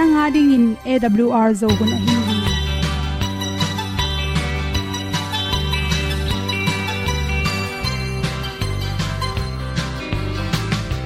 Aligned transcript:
nanga 0.00 0.26
ding 0.34 0.50
in 0.56 0.64
awr 0.92 1.48
zo 1.60 1.68
gun 1.78 1.90
ahi 1.94 2.14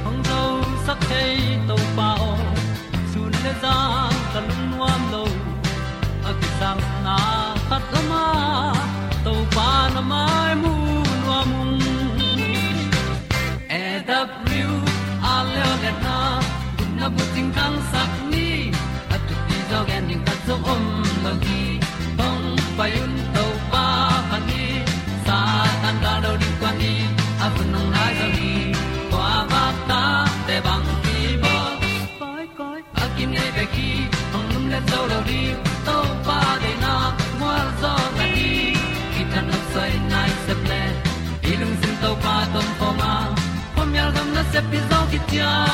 hong 0.05 0.21
zo 0.29 0.41
sak 0.87 1.01
chei 1.09 1.35
to 1.71 1.79
pa 1.97 2.09
sun 3.15 3.33
le 3.47 3.53
za 3.65 3.75
nuam 4.71 5.03
lo 5.15 5.25
a 6.31 6.33
na 7.07 7.17
khat 7.69 7.93
o 8.01 8.05
ma 8.13 8.25
to 9.25 9.35
pa 9.57 9.69
na 9.95 10.03
mai 10.13 10.53
mu 10.63 10.75
nuam 11.25 11.51
e 13.81 13.85
da 14.13 14.21
pru 14.43 14.69
a 15.33 15.39
le 15.55 15.93
na 16.05 16.19
kun 16.77 16.91
na 17.01 17.07
bu 17.17 17.33
ting 17.35 17.51
tang 17.59 17.81
sak 17.95 18.14
pi 45.35 45.74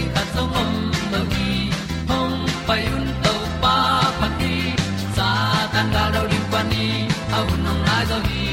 ding 0.00 0.12
ta 0.16 0.22
song 0.34 0.52
om 0.62 0.70
mo 1.12 1.20
gi 1.32 1.50
hong 2.10 2.36
pai 2.66 2.82
un 2.96 3.06
to 3.24 3.34
pa 3.62 3.76
phát 4.18 4.32
đi. 4.40 4.56
sa 5.16 5.28
tan 5.72 5.86
da 5.94 6.04
do 6.14 6.20
ri 6.30 6.40
pa 6.52 6.60
ni 6.72 6.86
au 7.38 7.46
nong 7.64 7.82
lai 7.88 8.04
do 8.10 8.18
gi 8.28 8.46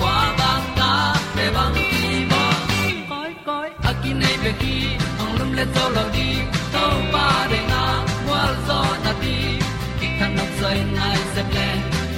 kwa 0.00 0.16
ba 0.38 0.50
ta 0.78 0.90
pe 1.34 1.44
bang 1.56 1.76
ki 1.90 2.02
bo. 2.30 2.42
Koi 3.10 3.32
koi 3.46 3.68
a 3.90 3.92
ki 4.02 4.10
nei 4.22 4.36
pe 4.42 4.52
ki 4.62 4.74
ong 5.22 5.32
lum 5.38 5.50
le 5.58 5.64
zo 5.74 5.84
lo 5.96 6.04
di 6.16 6.28
to 6.74 6.84
pa 7.12 7.26
de 7.52 7.60
na 7.72 7.82
wa 8.28 8.42
zo 8.66 8.80
na 9.04 9.12
ti. 9.22 9.36
Ki 10.00 10.06
kan 10.18 10.30
nok 10.38 10.50
sai 10.60 10.78
nai 10.98 11.18
se 11.32 11.42
ple 11.50 11.68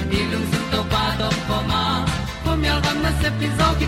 ni 0.09 0.19
lung 0.31 0.47
sun 0.51 0.65
to 0.73 0.79
pa 0.95 1.05
do 1.19 1.29
po 1.47 1.57
ma. 1.69 1.83
Po 2.43 2.51
mi 2.61 2.67
al 2.73 2.79
gam 2.85 2.97
na 3.05 3.11
se 3.21 3.29
pi 3.39 3.47
zo 3.57 3.67
ki 3.79 3.87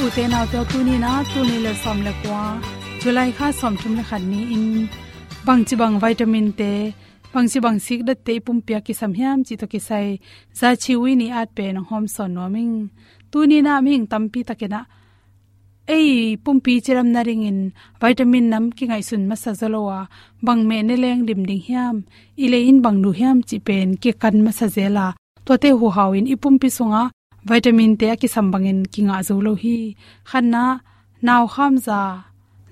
ong 0.00 0.06
ni 0.06 0.10
tu 0.10 0.16
te 0.16 0.28
na 0.28 0.40
te 0.52 0.60
tu 0.70 0.78
ni 0.88 0.96
na 1.04 1.10
tu 1.30 1.40
ni 1.48 1.56
le 1.64 1.72
som 1.82 1.98
le 2.06 2.12
kwa 2.22 2.42
july 3.00 3.30
kha 3.38 3.48
som 3.60 3.74
thum 3.80 3.92
le 3.98 4.02
khan 4.08 4.22
ni 4.30 4.40
in 4.54 4.66
bang 5.46 5.62
chi 5.68 5.74
bang 5.80 5.96
vitamin 6.02 6.48
te 6.60 6.70
bang 7.32 7.48
chi 7.50 7.58
bang 7.64 7.78
sik 7.84 8.00
da 8.08 8.14
te 8.26 8.34
pum 8.44 8.58
pia 8.66 8.78
ki 8.86 8.92
sam 9.00 9.12
hiam 9.18 9.38
chi 9.46 9.54
to 9.60 9.66
ki 9.72 9.80
sai 9.88 10.06
za 10.58 10.68
chi 10.82 10.92
wi 11.02 11.10
ni 11.20 11.26
at 11.40 11.48
pe 11.56 11.64
no 11.74 11.80
hom 11.90 12.04
son 12.14 12.30
no 12.36 12.44
ming 12.54 12.76
tu 13.30 13.38
ni 13.50 13.58
na 13.66 13.74
ming 13.86 14.06
tam 14.10 14.24
pi 14.32 14.40
ta 14.48 14.54
ke 14.60 14.66
na 14.74 14.80
ei 15.96 16.10
pumpi 16.44 16.72
chiram 16.84 17.08
naring 17.14 17.44
in 17.50 17.60
vitamin 18.00 18.46
nam 18.52 18.64
ki 18.76 18.84
ngai 18.90 19.02
sun 19.08 19.22
ma 19.30 19.36
sa 19.42 19.50
zalowa 19.60 19.98
bang 20.46 20.62
me 20.68 20.76
ne 20.88 20.94
leng 21.02 21.22
dim 21.28 21.40
ding 21.48 21.64
hiam 21.66 21.96
ile 22.44 22.58
in 22.70 22.78
bang 22.84 22.98
nu 23.02 23.10
hiam 23.18 23.38
chi 23.48 23.56
pen 23.66 23.88
ke 24.02 24.10
kan 24.22 24.36
ma 24.44 24.52
sa 24.58 24.66
zela 24.76 25.06
to 25.46 25.52
te 25.62 25.70
hu 25.78 25.86
hawin 25.96 26.26
ipumpi 26.34 26.68
sunga 26.76 27.02
vitamin 27.48 27.96
te 28.00 28.08
ki 28.20 28.28
sambangin 28.34 28.80
ki 28.92 29.00
nga 29.06 29.22
zo 29.28 29.40
lo 29.46 29.52
hi. 29.62 29.76
Khanna, 30.30 30.64
naw 31.26 31.44
kham 31.54 31.74
za 31.86 32.00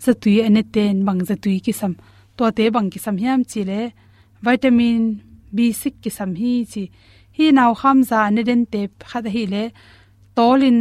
zatui 0.04 0.36
ane 0.46 0.62
ten 0.74 1.04
bang 1.06 1.20
zatui 1.28 1.56
ki 1.64 1.72
sam 1.80 1.92
to 2.36 2.44
te 2.56 2.64
bang 2.74 2.88
ki 2.92 2.98
sam 3.04 3.16
hiam 3.22 3.40
chi 3.50 3.60
le. 3.70 3.80
Vitamin 4.46 5.02
b6 5.56 5.84
ki 6.02 6.10
sam 6.18 6.30
hi 6.40 6.52
chi. 6.72 6.82
Hi 7.36 7.44
naw 7.58 7.70
kham 7.80 7.98
za 8.10 8.20
ne 8.34 8.42
den 8.48 8.62
te 8.72 8.80
khat 9.10 9.24
hi 9.34 9.44
le. 9.52 9.64
Tolin 10.36 10.80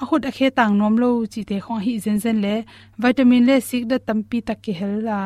a 0.00 0.02
khut 0.08 0.22
a 0.30 0.32
khe 0.36 0.48
tang 0.58 0.74
nom 0.80 0.94
lo 1.02 1.10
chi 1.32 1.40
te 1.50 1.56
khong 1.64 1.82
hi 1.86 1.92
zen 2.04 2.18
zen 2.24 2.38
le. 2.44 2.54
Vitamin 3.02 3.42
le 3.48 3.56
sik 3.68 3.84
da 3.90 3.96
tampi 4.06 4.38
tak 4.48 4.58
ki 4.64 4.72
hel 4.80 4.94
la. 5.08 5.18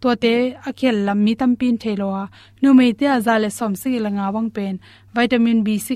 To 0.00 0.08
te 0.22 0.34
a 0.68 0.70
khel 0.78 0.96
lam 1.06 1.18
mi 1.24 1.32
tampin 1.40 1.76
thelo 1.82 2.08
a. 2.22 2.24
Nu 2.62 2.68
mei 2.78 2.92
te 2.98 3.06
a 3.16 3.18
za 3.26 3.34
le 3.42 3.48
som 3.58 3.72
si 3.80 3.90
la 4.04 4.10
nga 4.16 4.26
wang 4.34 4.50
pen. 4.56 4.74
Vitamin 5.16 5.58
b6 5.66 5.90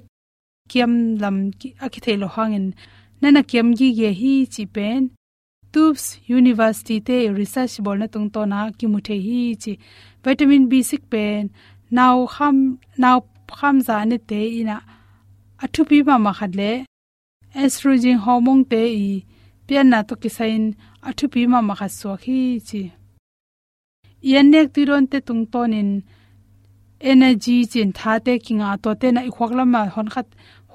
kiam 0.70 0.92
lam 1.22 1.36
ki 1.58 1.74
a 1.84 1.88
ki 1.88 2.00
hangin. 2.36 2.74
Nana 3.20 3.42
kiam 3.42 3.68
gi 3.78 3.88
ge 3.98 4.10
hi 4.20 4.46
chi 4.54 4.64
pen. 4.66 5.10
Tubes 5.72 6.04
university 6.28 7.00
te 7.00 7.16
research 7.38 7.74
bol 7.84 7.96
na 7.98 8.06
tung 8.06 8.30
to 8.34 8.44
na 8.52 8.70
ki 8.78 8.86
muthe 8.92 9.16
hi 9.26 9.40
chi. 9.62 9.72
Vitamin 10.24 10.68
b6 10.70 10.92
pen. 11.10 11.50
Now 11.90 12.26
ham 12.26 12.78
now 12.96 13.24
ham 13.60 13.80
za 13.80 14.04
ne 14.04 14.18
te 14.18 14.40
ina 14.60 14.76
athu 15.64 15.82
pi 15.88 16.02
ma 16.08 16.16
ma 16.24 16.32
khat 16.38 16.52
le. 16.60 16.72
Estrogen 17.62 18.18
hormone 18.24 18.64
te 18.72 18.82
i. 19.08 19.24
Pian 19.66 19.86
na 19.92 19.98
to 20.08 20.14
kisain 20.22 20.64
athu 21.08 21.26
pi 21.32 21.46
ma 21.52 21.60
ma 21.68 21.74
kha 21.80 21.88
so 21.98 22.16
khi 22.22 22.38
chi. 22.68 22.82
Yan 24.32 24.46
nek 24.52 24.66
ti 24.74 24.82
ron 24.88 25.06
te 25.12 25.18
tung 25.26 25.44
tonin 25.52 25.90
energy 27.00 27.64
chin 27.72 27.92
tha 27.98 28.18
te 28.26 28.38
kinga 28.44 28.70
to 28.82 28.90
te 29.00 29.08
na 29.14 29.20
i 29.28 29.30
khwak 29.36 29.52
lama 29.58 29.80
hon 29.94 30.08
khat 30.14 30.26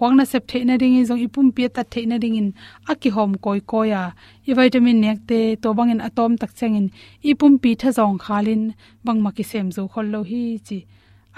huang 0.04 0.18
na 0.20 0.26
sep 0.32 0.44
theina 0.52 0.76
ring 0.82 0.96
in 1.00 1.06
zong 1.10 1.22
ipum 1.26 1.48
pe 1.56 1.64
ta 1.76 1.82
theina 1.94 2.16
ding 2.24 2.36
in 2.42 2.48
aki 2.92 3.10
hom 3.16 3.32
koi 3.44 3.60
koya 3.72 4.02
i 4.50 4.52
vitamin 4.58 4.98
nek 5.04 5.20
te 5.30 5.40
to 5.62 5.70
bangin 5.78 6.02
atom 6.08 6.32
tak 6.42 6.52
changin 6.60 6.88
ipum 7.30 7.54
pi 7.64 7.72
tha 7.82 7.90
zong 7.98 8.18
khalin 8.26 8.64
bangma 9.06 9.30
ki 9.38 9.44
sem 9.52 9.68
zo 9.76 9.84
khol 9.94 10.08
lo 10.14 10.20
hi 10.30 10.44
chi. 10.68 10.80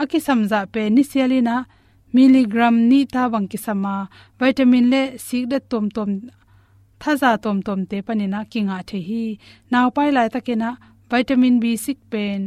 Aki 0.02 0.20
samza 0.28 0.60
pe 0.74 0.82
ni 0.96 1.04
sialina 1.10 1.56
milligram 2.16 2.76
ni 2.90 3.00
ta 3.14 3.24
bang 3.34 3.48
ki 3.52 3.58
sama 3.66 3.94
vitamin 4.40 4.86
le 4.94 5.02
sik 5.26 5.44
da 5.52 5.58
tom 5.72 5.86
tom 5.96 6.10
tha 7.02 7.12
za 7.22 7.32
tom 7.44 7.58
tom 7.68 7.80
te 7.90 7.98
panina 8.08 8.40
kinga 8.52 8.78
the 8.90 8.98
hi. 9.08 9.24
Naw 9.72 9.88
pai 9.96 10.10
lai 10.16 10.28
takena 10.34 10.70
vitamin 11.12 11.56
b6 11.62 11.88
pen 12.12 12.42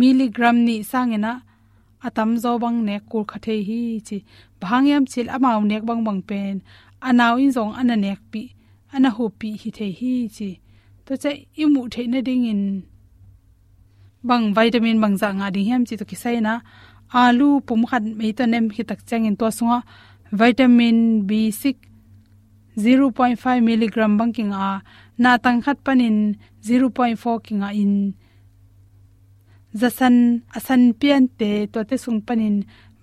milligram 0.00 0.56
ni 0.66 0.76
sangena 0.90 1.32
atam 2.06 2.30
zo 2.42 2.52
bang 2.62 2.78
nek 2.88 3.02
kul 3.10 3.24
khathe 3.30 3.54
hi 3.68 3.80
chi. 4.06 4.18
Bhangyam 4.60 5.04
chil 5.12 5.26
amaw 5.36 5.58
nek 5.70 5.82
bang 5.88 6.02
bang 6.06 6.20
pen. 6.28 6.54
Anaw 7.08 7.34
in 7.42 7.50
zong 7.56 7.72
ana 7.80 7.96
nek 8.04 8.20
pi. 8.32 8.42
Ana 8.94 9.08
hu 9.16 9.24
pi 9.40 9.48
hi 9.60 9.68
the 9.76 9.86
hi 9.98 10.12
chi. 10.36 10.50
To 11.06 11.12
che 11.22 11.30
imu 11.62 11.80
the 11.92 12.02
na 12.12 12.20
ding 12.26 12.46
in. 12.52 12.62
Bang 14.28 14.46
vitamin 14.56 15.00
bang 15.02 15.16
za 15.20 15.28
nga 15.38 15.46
ding 15.54 15.68
hem 15.70 15.82
chi 15.88 15.94
to 16.00 16.04
ki 16.10 16.16
sai 16.22 16.38
na. 16.46 16.54
Alu 17.22 17.48
pum 17.66 17.80
khat 17.90 18.02
me 18.18 18.32
to 18.38 18.44
nem 18.52 18.64
hi 18.76 18.82
tak 18.90 19.00
chang 19.08 19.24
in 19.28 19.36
to 19.40 19.46
sunga 19.58 19.78
vitamin 20.40 20.98
b6 21.28 21.66
0.5 22.76 23.40
mg 23.66 23.96
bang 24.18 24.32
king 24.36 24.52
a 24.52 24.82
na 25.22 25.30
tang 25.44 25.60
khat 25.64 25.78
panin 25.84 26.36
0.4 26.62 27.42
king 27.46 27.62
a 27.62 27.70
in 27.82 27.94
zasan 29.80 30.16
asan 30.56 30.82
pian 31.00 31.24
te 31.38 31.50
to 31.72 31.80
te 31.88 31.96
sung 32.04 32.20
panin 32.26 32.56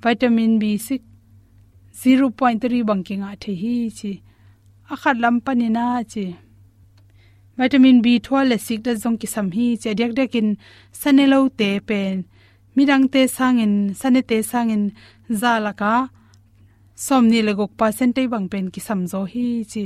vitamin 0.04 0.54
b6 0.62 1.14
0.3 1.94 2.84
banking 2.84 3.22
a 3.22 3.36
the 3.40 3.54
hi 3.62 3.90
chi, 3.98 4.12
akhat 4.94 5.16
lam 5.24 5.36
panina 5.46 6.04
chi. 6.12 6.26
Vitamin 7.58 8.02
b12 8.02 8.50
le 8.50 8.58
sik 8.66 8.80
da 8.86 8.92
jong 9.02 9.18
ki 9.22 9.28
sam 9.34 9.48
hi 9.56 9.66
che 9.82 9.94
dek 10.00 10.12
dek 10.18 10.36
in 10.40 10.50
sanelo 11.00 11.40
te 11.60 11.70
pen 11.88 12.16
mirang 12.76 13.06
te 13.14 13.22
sangin 13.38 13.76
sanete 14.00 14.38
sangin 14.52 14.84
zalaka 15.42 15.94
somni 17.06 17.40
le 17.48 17.54
gok 17.60 17.72
percentage 17.80 18.30
bang 18.34 18.48
pen 18.52 18.66
ki 18.74 18.82
sam 18.88 19.00
zo 19.12 19.22
hi 19.34 19.46
chi 19.72 19.84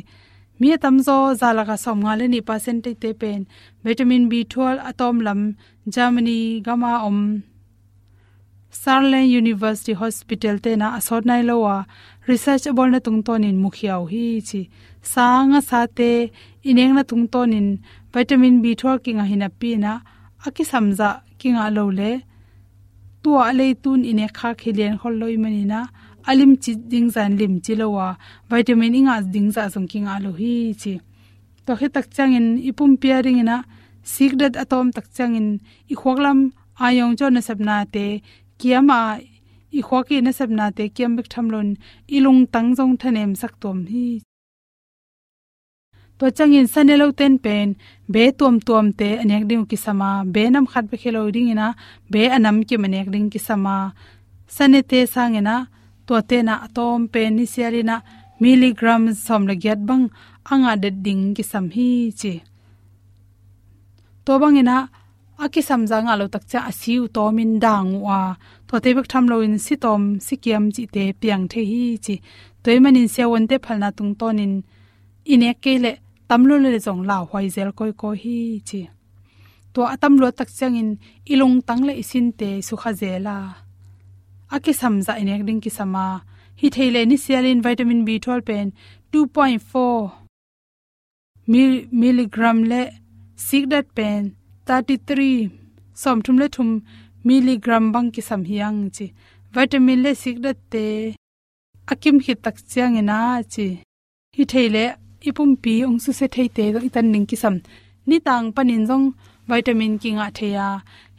mi 0.59 0.68
tamzo 0.83 1.18
zala 1.39 1.63
ga 1.69 1.77
som 1.83 2.00
nga 2.04 2.13
le 2.19 2.25
ni 2.27 2.39
percentage 2.42 3.00
te 3.04 3.09
pen. 3.21 3.42
Vitamin 3.86 4.24
b12 4.31 4.80
atom 4.89 5.15
lam, 5.25 5.42
germany 5.94 6.62
gama 6.65 6.92
om. 7.07 7.19
Sarlen 8.81 9.25
university 9.42 9.94
hospital 9.94 10.56
te 10.63 10.71
na 10.75 10.88
asot 10.98 11.24
nai 11.30 11.42
lowa. 11.50 11.86
Research 12.27 12.65
abol 12.69 12.89
na 12.92 13.00
tung 13.06 13.21
ton 13.27 13.44
in 13.50 13.57
mukhiaw 13.63 14.01
hi 14.12 14.25
chi. 14.48 14.62
Sanga 15.13 15.59
sa 15.69 15.80
te 15.98 16.12
ineng 16.69 16.94
na 16.95 17.03
tung 17.10 17.27
ton 17.33 17.53
in 17.60 17.68
vitamin 18.13 18.56
b12 18.63 18.86
kinga 19.03 19.25
hina 19.31 19.50
pi 19.60 19.69
na 19.83 19.92
aki 20.45 20.63
samza 20.71 21.10
kinga 21.39 21.65
lo 21.75 21.86
le 22.00 22.12
tua 23.24 23.45
le 23.60 23.68
tun 23.83 24.01
ine 24.12 24.25
kha 24.38 24.50
khilian 24.62 24.95
khol 25.01 25.15
loi 25.21 25.36
mani 25.44 25.63
na 25.71 25.80
alim 26.29 26.51
chi 26.63 26.71
ding 26.91 27.09
zan 27.15 27.31
lim 27.39 27.53
chi 27.65 27.74
lowa 27.81 28.07
vitamin 28.50 28.97
inga 29.00 29.15
ding 29.33 29.50
za 29.56 29.63
som 29.74 29.85
king 29.91 30.07
alo 30.13 30.31
hi 30.39 30.53
chi. 30.81 30.94
To 31.65 31.71
he 31.79 31.88
tak 31.95 32.06
changin 32.15 32.47
ipum 32.69 32.91
pairing 33.01 33.39
ina 33.44 33.57
sikdat 34.13 34.53
atom 34.63 34.88
tak 34.95 35.07
changin 35.15 35.47
i 35.94 35.95
khoklam 36.01 36.39
ayong 36.85 37.13
cho 37.19 37.27
na 37.35 37.41
sabna 37.47 37.77
te 37.94 38.06
kiama 38.59 39.00
i 39.79 39.81
khoki 39.88 40.18
na 40.25 40.31
sabna 40.39 40.65
te 40.77 40.83
kiam 40.95 41.12
bik 41.18 41.27
thamlon 41.33 41.69
ilung 42.15 42.41
tang 42.53 42.69
jong 42.77 42.94
thanem 43.01 43.31
sak 43.41 43.53
tom 43.62 43.79
hi. 43.91 44.07
To 46.19 46.25
changin 46.38 46.68
sanelo 46.74 47.07
ten 47.19 47.33
pen, 47.44 47.68
be 48.13 48.24
tom 48.39 48.56
tom 48.68 48.85
te 49.00 49.09
anek 49.24 49.44
ding 49.50 49.65
ki 49.69 49.77
sama, 49.85 50.09
be 50.33 50.44
nam 50.53 50.65
khat 50.71 50.85
be 50.91 50.97
khelo 51.01 51.21
ding 51.35 51.50
ina, 51.53 51.68
be 52.12 52.21
anam 52.35 52.57
ki 52.68 52.75
manek 52.81 53.07
ding 53.13 53.27
ki 53.33 53.39
sama. 53.47 53.77
Sanete 54.56 55.00
sangena 55.13 55.56
to 56.07 56.15
te 56.30 56.38
na 56.48 56.54
atom 56.65 57.00
pe 57.13 57.21
ni 57.36 57.45
sialina 57.54 57.95
milligram 58.42 59.04
som 59.25 59.42
le 59.50 59.56
gyat 59.63 59.80
bang 59.89 60.06
anga 60.51 60.74
de 60.83 60.89
ding 61.06 61.24
ki 61.36 61.44
sam 61.51 61.65
hi 61.75 61.89
chi. 62.19 62.33
To 64.25 64.31
bang 64.42 64.57
ina 64.62 64.77
aki 65.43 65.62
samja 65.70 65.98
nga 66.05 66.13
lo 66.20 66.25
tak 66.34 66.43
cha 66.51 66.60
asiu 66.70 67.01
to 67.15 67.24
min 67.38 67.53
dang 67.65 67.89
wa. 68.05 68.20
To 68.67 68.74
te 68.84 68.89
bek 68.96 69.08
tham 69.12 69.25
lo 69.32 69.36
in 69.46 69.58
si 69.65 69.75
tom 69.84 70.03
si 70.25 70.36
kiam 70.43 70.65
chi 70.75 70.84
te 70.93 71.03
piang 71.22 71.43
the 71.51 71.62
hi 71.72 71.84
chi. 72.05 72.15
Toy 72.63 72.77
manin 72.84 73.10
se 73.13 73.24
won 73.32 73.46
te 73.50 73.55
phalna 73.65 73.89
tung 73.98 74.13
tonin 74.20 74.53
ine 75.34 75.50
ke 75.63 75.74
le 75.84 75.91
tamlo 76.29 76.55
le 76.63 76.79
jong 76.86 77.03
la 77.10 77.17
hoi 77.29 77.48
zel 77.55 77.72
koi 77.77 77.91
ko 78.01 78.10
hi 78.22 78.38
chi. 78.67 78.82
To 79.74 79.79
atam 79.93 80.13
lo 80.22 80.27
tak 80.38 80.50
changin 80.58 80.89
ilung 81.32 81.58
tang 81.67 81.82
le 81.88 81.93
isin 82.01 82.27
te 82.39 82.50
su 82.67 82.74
kha 82.82 82.91
zela 83.01 83.36
aki 84.56 84.74
samza 84.74 85.13
inek 85.22 85.42
ding 85.48 85.62
ki 85.63 85.72
sama. 85.77 86.06
Hi 86.60 86.68
theile 86.75 87.01
ni 87.10 87.18
sialin 87.24 87.60
vitamin 87.66 88.01
b12 88.08 88.30
pen 88.50 88.68
2.4 89.12 90.12
milligram 92.01 92.58
le 92.72 92.82
sigdat 93.48 93.88
pen 93.98 94.22
33 94.66 95.50
som 96.01 96.18
thum 96.25 96.38
le 96.42 96.48
thum 96.56 96.70
milligram 97.27 97.86
bang 97.94 98.10
ki 98.16 98.22
sam 98.30 98.42
hiang 98.50 98.80
chi. 98.96 99.06
Vitamin 99.56 100.00
le 100.06 100.12
sigdat 100.24 100.58
te 100.72 100.86
akim 101.92 102.16
hi 102.25 102.34
tak 102.44 102.56
chiang 102.70 102.96
ina 103.01 103.20
chi. 103.54 103.68
Hi 104.36 104.44
theile 104.51 104.86
ipum 105.27 105.51
pi 105.63 105.74
ong 105.88 106.00
su 106.04 106.12
se 106.20 106.27
thei 106.36 106.48
te 106.58 106.66
do 106.74 106.80
itan 106.88 107.08
ning 107.13 107.27
ki 107.30 107.38
sam. 107.44 107.56
Ni 108.10 108.18
tang 108.27 108.46
panin 108.56 108.84
jong 108.89 109.06
vitamin 109.50 109.94
ki 110.01 110.10
nga 110.18 110.27
theya 110.38 110.68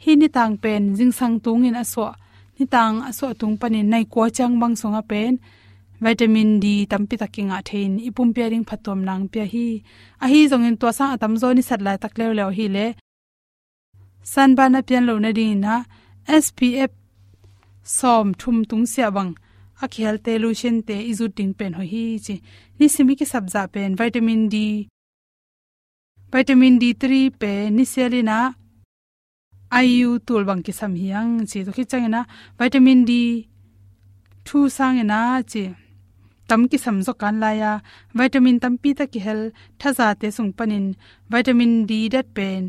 hi 0.03 0.11
ni 0.21 0.27
tang 0.35 0.53
pen 0.63 0.83
jing 0.97 1.13
sang 1.19 1.35
tung 1.43 1.63
in 1.69 1.79
aswa 1.83 2.09
ni 2.59 2.65
tang 2.73 2.95
aso 3.09 3.27
tung 3.39 3.55
panin 3.61 3.87
nai 3.91 4.03
ko 4.13 4.21
chang 4.37 4.53
bang 4.61 4.75
songa 4.81 5.01
pen. 5.11 5.33
Vitamin 6.03 6.51
d 6.63 6.65
tampi 6.91 7.15
takinga 7.21 7.59
thein. 7.67 7.91
Ipum 8.07 8.29
pairing 8.35 8.65
phatom 8.69 8.99
nang 9.07 9.23
pya 9.31 9.45
hi. 9.53 9.67
A 10.23 10.25
hi 10.31 10.39
zongin 10.51 10.75
to 10.81 10.87
sa 10.97 11.05
atam 11.15 11.33
zo 11.41 11.47
ni 11.53 11.61
satlai 11.69 11.97
tak 12.03 12.13
le 12.19 12.25
le 12.37 12.45
hi 12.57 12.65
le. 12.75 12.85
San 14.31 14.49
ba 14.57 14.65
na 14.69 14.79
pian 14.87 15.03
lo 15.09 15.13
na 15.23 15.31
ding 15.37 15.59
na. 15.65 15.75
Spf 16.43 16.91
som 17.97 18.27
thum 18.39 18.57
tung 18.69 18.85
sia 18.91 19.07
bang. 19.15 19.31
A 19.83 19.85
khel 19.93 20.17
te 20.25 20.33
lution 20.43 20.75
te 20.87 20.95
izu 21.11 21.25
ting 21.37 21.53
pen 21.59 21.73
ho 21.77 21.83
hi 21.91 22.03
chi. 22.25 22.35
Ni 22.77 22.85
simi 22.93 23.13
ki 23.19 23.25
sabja 23.31 23.61
pen. 23.73 23.91
Vitamin 24.01 24.41
d. 24.53 24.55
Vitamin 26.33 26.75
d3 26.81 27.05
pe 27.41 27.51
ni 27.75 27.83
selina 27.93 28.39
iu 29.77 30.09
tul 30.27 30.43
bang 30.49 30.61
ki 30.65 30.73
sam 30.79 30.91
hiang 31.01 31.31
chi 31.49 31.59
to 31.65 31.71
khi 31.77 31.83
changena 31.91 32.21
vitamin 32.59 32.99
d 33.09 33.11
thu 34.45 34.59
sangena 34.77 35.19
chi 35.51 35.63
tam 36.49 36.61
ki 36.69 36.77
sam 36.83 36.97
zo 37.05 37.13
kan 37.21 37.35
la 37.43 37.51
ya 37.61 37.71
vitamin 38.17 38.57
tam 38.63 38.73
pi 38.81 38.89
ta 38.97 39.05
ki 39.13 39.19
hel 39.25 39.41
thaza 39.79 40.07
te 40.19 40.27
sung 40.35 40.51
panin 40.57 40.85
vitamin 41.31 41.73
d 41.89 41.91
dat 42.13 42.27
pen 42.35 42.61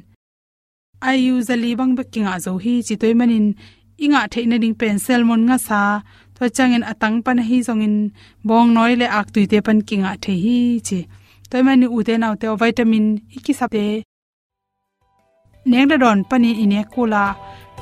ayu 1.09 1.35
zali 1.49 1.71
bang 1.81 1.93
ba 1.99 2.03
kinga 2.13 2.35
zo 2.45 2.53
hi 2.65 2.75
chi 2.87 2.95
toy 3.03 3.15
manin 3.21 3.47
inga 4.05 4.21
theina 4.33 4.57
ding 4.63 4.77
pen 4.81 4.97
salmon 5.05 5.43
nga 5.49 5.59
sa 5.69 5.81
to 6.37 6.43
changin 6.57 6.85
atang 6.91 7.17
pan 7.25 7.39
hi 7.49 7.57
zongin 7.67 7.97
bong 8.49 8.69
noi 8.77 8.93
le 9.01 9.07
ak 9.19 9.27
tuite 9.35 9.59
pan 9.67 9.79
kinga 9.89 10.13
the 10.25 10.33
hi 10.45 10.59
chi 10.87 10.99
toy 11.51 11.63
mani 11.67 11.87
u 11.97 11.99
te 12.07 12.15
naw 12.23 12.35
te 12.41 12.47
vitamin 12.63 13.07
iki 13.37 13.53
sap 13.59 13.71
te 13.77 13.85
neng 15.65 15.89
le 15.91 15.97
don 15.99 16.19
pani 16.31 16.51
ine 16.65 16.81
kula 16.93 17.25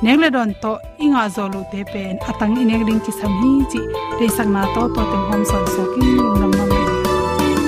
neng 0.03 0.19
le 0.21 0.29
don 0.35 0.49
to 0.61 0.71
inga 1.03 1.23
zolu 1.35 1.61
te 1.71 1.79
pen 1.91 2.15
atang 2.29 2.55
ine 2.61 2.75
ring 2.87 2.99
chi 3.05 3.11
sam 3.19 3.31
hi 3.41 3.51
chi 3.71 3.79
te 4.17 4.25
sang 4.35 4.51
na 4.55 4.63
to 4.75 4.81
to 4.95 5.01
tem 5.11 5.23
hom 5.29 5.41
son 5.51 5.63
so 5.73 5.83
ki 5.93 6.07
nam 6.39 6.51
nam 6.57 6.67
me 6.71 6.81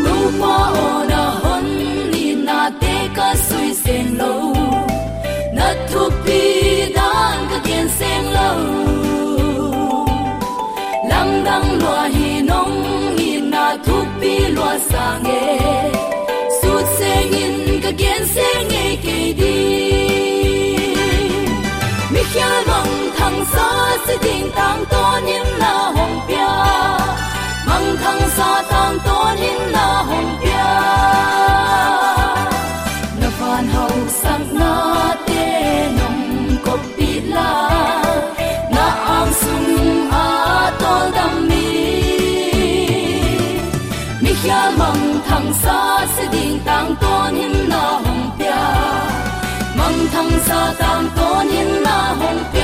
no 0.03 0.15
pa 0.39 0.56
ona 0.88 1.24
hon 1.44 1.65
ni 2.12 2.25
na 2.48 2.60
te 2.82 2.96
ka 3.18 3.30
sui 3.46 3.70
sen 3.84 4.06
lo 4.20 4.34
na 5.56 5.68
tu 5.91 6.03
pi 6.25 6.41
dan 6.98 7.38
ka 7.50 7.58
kien 7.65 7.88
sen 7.98 8.22
lo 8.36 8.50
lam 11.10 11.30
dang 11.48 11.70
lo 11.84 11.96
hi 12.13 12.30
nong 12.50 12.75
ni 13.18 13.32
na 13.53 13.65
tu 13.86 13.98
pi 14.20 14.34
lo 14.58 14.70
sang 14.91 15.25
e 15.39 16.00
mong 23.41 23.50
thang 23.50 23.53
sa 23.53 23.98
se 24.05 24.17
ding 24.24 24.51
tang 24.55 24.86
to 24.91 25.03
nim 25.25 25.48
na 25.60 25.74
hong 25.95 26.17
pia. 26.27 26.53
Mong 27.67 27.89
thang 28.01 28.24
sa 28.38 28.50
tang 28.69 29.00
to 29.05 29.17
nim 29.39 29.71
na 29.71 29.88
hong 30.10 30.31
pia. 30.41 30.69
Na 33.19 33.29
phan 33.39 33.65
hậu 33.74 33.95
sang 34.21 34.48
na 34.60 34.74
te 35.27 35.45
nong 35.98 36.57
ko 36.65 36.74
pi 36.98 37.12
la. 37.36 37.51
Na 38.75 38.86
ang 39.17 39.31
sung 39.41 40.12
a 40.12 40.27
tol 40.81 41.05
dam 41.17 41.33
mi. 41.50 41.67
Mi 44.21 44.31
khia 44.41 44.62
mong 44.79 45.03
thang 45.27 45.50
sa 45.63 45.77
se 46.15 46.24
ding 46.33 46.60
tang 46.65 46.95
to 47.01 47.15
nim 47.36 47.55
na 47.71 47.83
hong 48.03 48.25
pia. 48.38 48.63
Mong 49.77 50.00
thang 50.13 50.33
sa 50.48 50.62
tang 50.81 51.05
to 51.17 51.29
nim 51.51 51.69
na 51.86 51.98
hong 52.19 52.43
pia. 52.53 52.61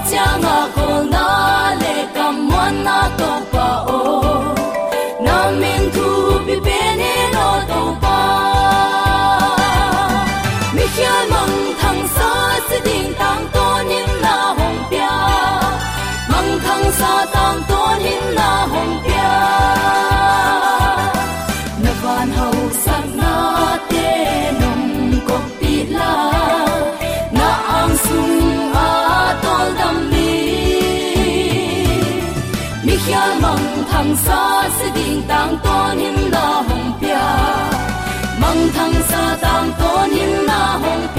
To 0.00 0.10
changa 0.10 0.58
ko 0.74 0.86
na 1.12 1.24
le 1.80 1.94
kam 2.14 2.36
wan 2.52 2.74
na 2.84 2.98
o. 3.96 4.29
nim 40.80 41.09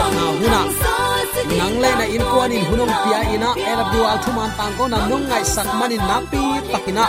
thu 0.00 0.10
na 0.16 0.24
huna 0.38 0.60
nang 1.58 1.76
le 1.82 1.90
na 2.00 2.04
in 2.16 2.24
kwan 2.30 2.52
in 2.56 2.64
hunong 2.68 2.94
pia 3.02 3.20
ina. 3.34 3.50
Era 3.70 3.84
bua 3.92 4.12
thu 4.22 4.30
man 4.36 4.50
tang 4.58 4.72
ko 4.78 4.84
na 4.92 4.98
nung 5.10 5.24
ngai 5.28 5.44
sak 5.54 5.68
man 5.80 5.92
in 5.96 6.04
na 6.10 6.16
pi 6.30 6.42
takina 6.72 7.04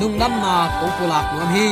nung 0.00 0.16
nam 0.20 0.34
na 0.42 0.52
ko 0.78 0.86
pula 0.96 1.18
ko 1.30 1.38
hi. 1.52 1.68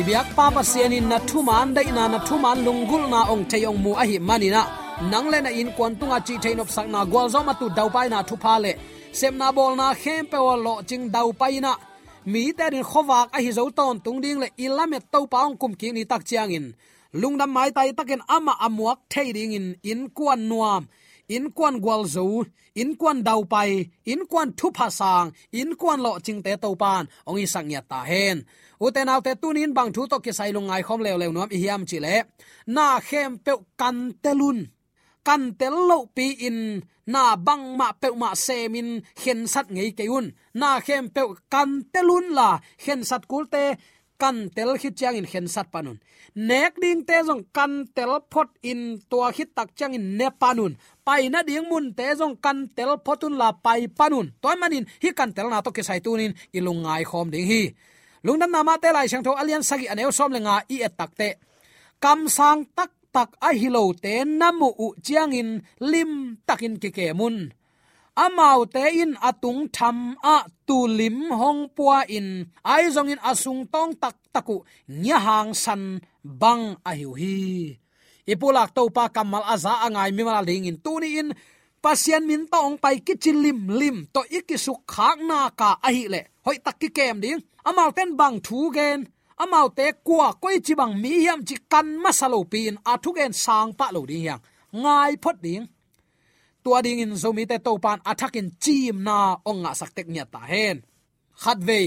Ibiak 0.00 0.28
pa 0.36 0.44
pa 0.54 0.62
sian 0.70 0.92
in 0.98 1.08
na 1.10 1.18
thuman 1.28 1.68
dai 1.76 1.88
na 1.96 2.02
na 2.12 2.18
thuman 2.26 2.58
lungul 2.66 3.04
na 3.12 3.20
ong 3.32 3.44
thei 3.50 3.66
mu 3.84 3.92
a 4.02 4.04
hi 4.10 4.16
manina 4.28 4.62
nang 5.10 5.26
le 5.32 5.38
na 5.44 5.50
in 5.60 5.70
kwan 5.76 5.92
tunga 5.98 6.18
chi 6.26 6.34
thein 6.42 6.62
op 6.62 6.70
sak 6.76 6.86
na 6.94 7.00
gwal 7.10 7.26
zo 7.34 7.40
ma 7.48 7.52
tu 7.60 7.66
dau 7.76 7.88
pai 7.94 8.08
na 8.12 8.18
thu 8.28 8.34
pha 8.42 8.54
le 8.64 8.72
sem 9.18 9.34
na 9.40 9.46
bol 9.56 9.72
na 9.80 9.86
khem 10.02 10.24
pe 10.30 10.38
wa 10.46 10.54
lo 10.66 10.74
ching 10.88 11.04
dau 11.14 11.28
pai 11.40 11.56
na. 11.66 11.72
Mi 12.32 12.42
te 12.58 12.66
din 12.72 12.84
khowak 12.90 13.28
a 13.36 13.38
hi 13.44 13.50
zo 13.58 13.64
ton 13.78 13.96
tung 14.04 14.20
ding 14.24 14.38
le 14.42 14.48
ilamet 14.64 15.04
to 15.12 15.18
paung 15.32 15.54
kum 15.60 15.72
ki 15.80 15.88
ni 15.92 16.02
tak 16.10 16.22
chiang 16.28 16.52
in 16.58 16.66
lungdam 17.12 17.50
mai 17.56 17.70
tai 17.76 17.90
takin 17.98 18.22
ama 18.36 18.52
amuak 18.66 18.98
thading 19.12 19.52
in 19.58 19.66
in 19.82 20.00
kwan 20.16 20.40
nuam, 20.50 20.82
in 21.28 21.44
kwan 21.56 21.74
gwal 21.84 22.02
zo 22.14 22.44
in 22.74 22.96
kwan 22.96 23.22
dau 23.26 23.42
pai, 23.52 23.90
in 24.04 24.26
kwan 24.30 24.48
thu 24.58 24.70
pha 24.76 24.88
sang, 24.90 25.32
in 25.52 25.70
kwan 25.80 26.00
lo 26.04 26.18
ching 26.24 26.42
te 26.42 26.52
to 26.62 26.70
pan, 26.82 27.04
ong 27.28 27.38
i 27.42 27.46
sang 27.46 27.70
ya 27.74 27.80
ta 27.90 28.00
hen. 28.10 28.36
Uten 28.84 29.10
autte 29.12 29.32
tunin 29.42 29.74
bang 29.76 29.90
thu 29.94 30.02
to 30.10 30.16
ki 30.24 30.32
sai 30.38 30.50
lungai 30.52 30.82
khom 30.86 31.00
lew 31.04 31.16
lew 31.20 31.32
nuam 31.32 31.50
i 31.56 31.58
hiam 31.62 31.82
chi 31.88 31.98
le. 32.04 32.14
Na 32.74 32.86
khem 33.08 33.30
pe 33.44 33.52
kan 33.80 33.96
telun 34.22 34.58
kan 35.26 35.42
tel 35.60 35.76
lo 35.90 35.98
pi 36.16 36.26
in, 36.48 36.58
na 37.12 37.22
bang 37.46 37.64
ma 37.78 37.88
pe 38.00 38.08
ma 38.22 38.30
semin 38.46 38.88
khen 39.20 39.40
sat 39.52 39.66
ngei 39.74 39.90
keun 39.98 40.26
na 40.60 40.70
khem 40.86 41.04
pe 41.14 41.22
kan 41.52 41.70
telun 41.92 42.26
la 42.38 42.48
khen 42.82 43.00
sat 43.10 43.22
kulte 43.30 43.64
kan 44.22 44.36
tel 44.54 44.70
hit 44.80 44.94
chang 45.00 45.16
in 45.20 45.26
khen 45.30 45.46
sat 45.54 45.66
panun 45.72 45.98
nek 46.48 46.72
ding 46.82 47.00
te 47.08 47.16
jong 47.28 47.42
kan 47.56 47.72
tel 47.96 48.12
phot 48.32 48.48
in 48.70 48.80
tua 49.10 49.28
hit 49.36 49.50
tak 49.56 49.68
chang 49.78 49.92
in 49.98 50.04
ne 50.18 50.28
panun 50.42 50.72
pai 51.06 51.22
na 51.32 51.40
ding 51.48 51.66
mun 51.70 51.86
te 51.98 52.06
jong 52.20 52.36
kan 52.44 52.58
tel 52.76 52.92
photun 53.04 53.34
la 53.40 53.48
pai 53.64 53.80
panun 53.98 54.26
toy 54.42 54.56
manin 54.60 54.84
hi 55.02 55.08
kan 55.18 55.30
tel 55.36 55.48
na 55.50 55.64
to 55.64 55.70
ke 55.76 55.82
sai 55.88 56.00
tunin 56.04 56.32
ngai 56.84 57.04
khom 57.10 57.28
ding 57.34 57.46
hi. 57.52 57.62
Lungdam 58.24 58.52
nama 58.52 58.76
te 58.76 58.92
lai 58.92 59.08
sang 59.08 59.24
tho 59.24 59.32
alian 59.32 59.64
sagi 59.64 59.86
aneu 59.92 60.12
som 60.12 60.32
lenga 60.32 60.56
i 60.74 60.76
et 60.86 60.94
tak 60.98 61.10
te. 61.20 61.28
Kam 62.04 62.28
sang 62.28 62.60
tak 62.76 62.92
tak 63.14 63.30
a 63.40 63.50
hilo 63.60 63.82
te 64.04 64.24
namu 64.24 64.68
u 64.84 64.86
chiang 65.04 65.32
in 65.40 65.50
lim 65.80 66.36
takin 66.46 66.74
ke 66.82 66.88
ke 66.96 67.06
mun 67.18 67.36
amau 68.16 68.66
te 68.66 68.82
in 69.02 69.12
atung 69.28 69.68
tham 69.76 70.16
a 70.22 70.36
tu 70.66 70.86
lim 70.86 71.30
hong 71.30 71.68
pua 71.76 72.04
in. 72.08 72.46
Ai 72.64 72.90
zong 72.94 73.10
in 73.12 73.20
asung 73.30 73.66
tong 73.72 73.92
tak 74.02 74.16
taku. 74.34 74.62
Nya 74.88 75.18
hang 75.18 75.54
san 75.54 76.00
bang 76.24 76.76
a 76.84 76.92
hiu 76.98 77.12
hi. 77.20 77.76
Ipulak 78.26 78.70
to 78.74 78.82
pa 78.90 79.08
kamal 79.08 79.44
aza 79.54 79.72
angai 79.86 80.10
mi 80.16 80.22
mala 80.22 80.42
ding 80.46 80.66
in. 80.70 80.78
Tuni 80.84 81.18
in. 81.20 81.28
Pasian 81.80 82.26
min 82.28 82.44
tong 82.50 82.64
ong 82.66 82.78
pai 82.82 83.00
ki 83.06 83.14
chilim 83.22 83.60
lim. 83.78 83.96
To 84.14 84.20
ikisu 84.38 84.74
khak 84.92 85.18
na 85.28 85.50
ka 85.50 85.70
a 85.82 85.88
hi 85.96 86.04
le. 86.12 86.20
Hoi 86.44 86.58
tak 86.64 86.76
ki 86.80 86.88
kem 86.96 87.20
ding 87.24 87.40
amau 87.68 87.90
ten 87.96 88.16
bang 88.20 88.36
thu 88.46 88.70
gen. 88.76 89.08
Amau 89.42 89.68
te 89.72 89.86
kwa 90.06 90.28
koi 90.42 90.60
chi 90.64 90.74
bang 90.80 90.92
mi 91.02 91.24
yam 91.26 91.40
chi 91.48 91.56
kan 91.72 91.86
masalo 92.04 92.40
pin. 92.52 92.74
A 92.90 92.92
thu 93.02 93.10
gen 93.16 93.32
sang 93.32 93.70
pa 93.78 93.86
lo 93.94 94.02
ding 94.10 94.24
yang 94.28 94.42
ngai 94.72 95.16
phot 95.22 95.36
ding 95.42 95.66
tua 96.64 96.78
ding 96.84 97.00
in 97.04 97.14
zomi 97.22 97.44
te 97.50 97.56
to 97.66 97.72
pan 97.84 97.98
attacking 98.10 98.50
chim 98.62 98.96
na 99.06 99.16
onga 99.50 99.70
saktek 99.80 100.08
nya 100.14 100.24
ta 100.32 100.40
hen. 100.50 100.76
Khat 101.42 101.58
ve, 101.68 101.80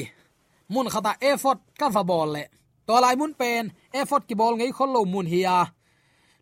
mun 0.74 0.88
khata 0.94 1.14
effort 1.32 1.60
ka 1.80 1.88
va 1.96 2.04
bol 2.04 2.30
le. 2.36 2.44
To 2.88 2.94
lai 3.04 3.16
mun 3.16 3.34
pen, 3.42 3.66
effort 4.02 4.24
ki 4.28 4.36
bol 4.42 4.54
ngei 4.58 4.72
khol 4.78 4.92
lo 4.96 5.02
mun 5.14 5.28
hiya 5.34 5.58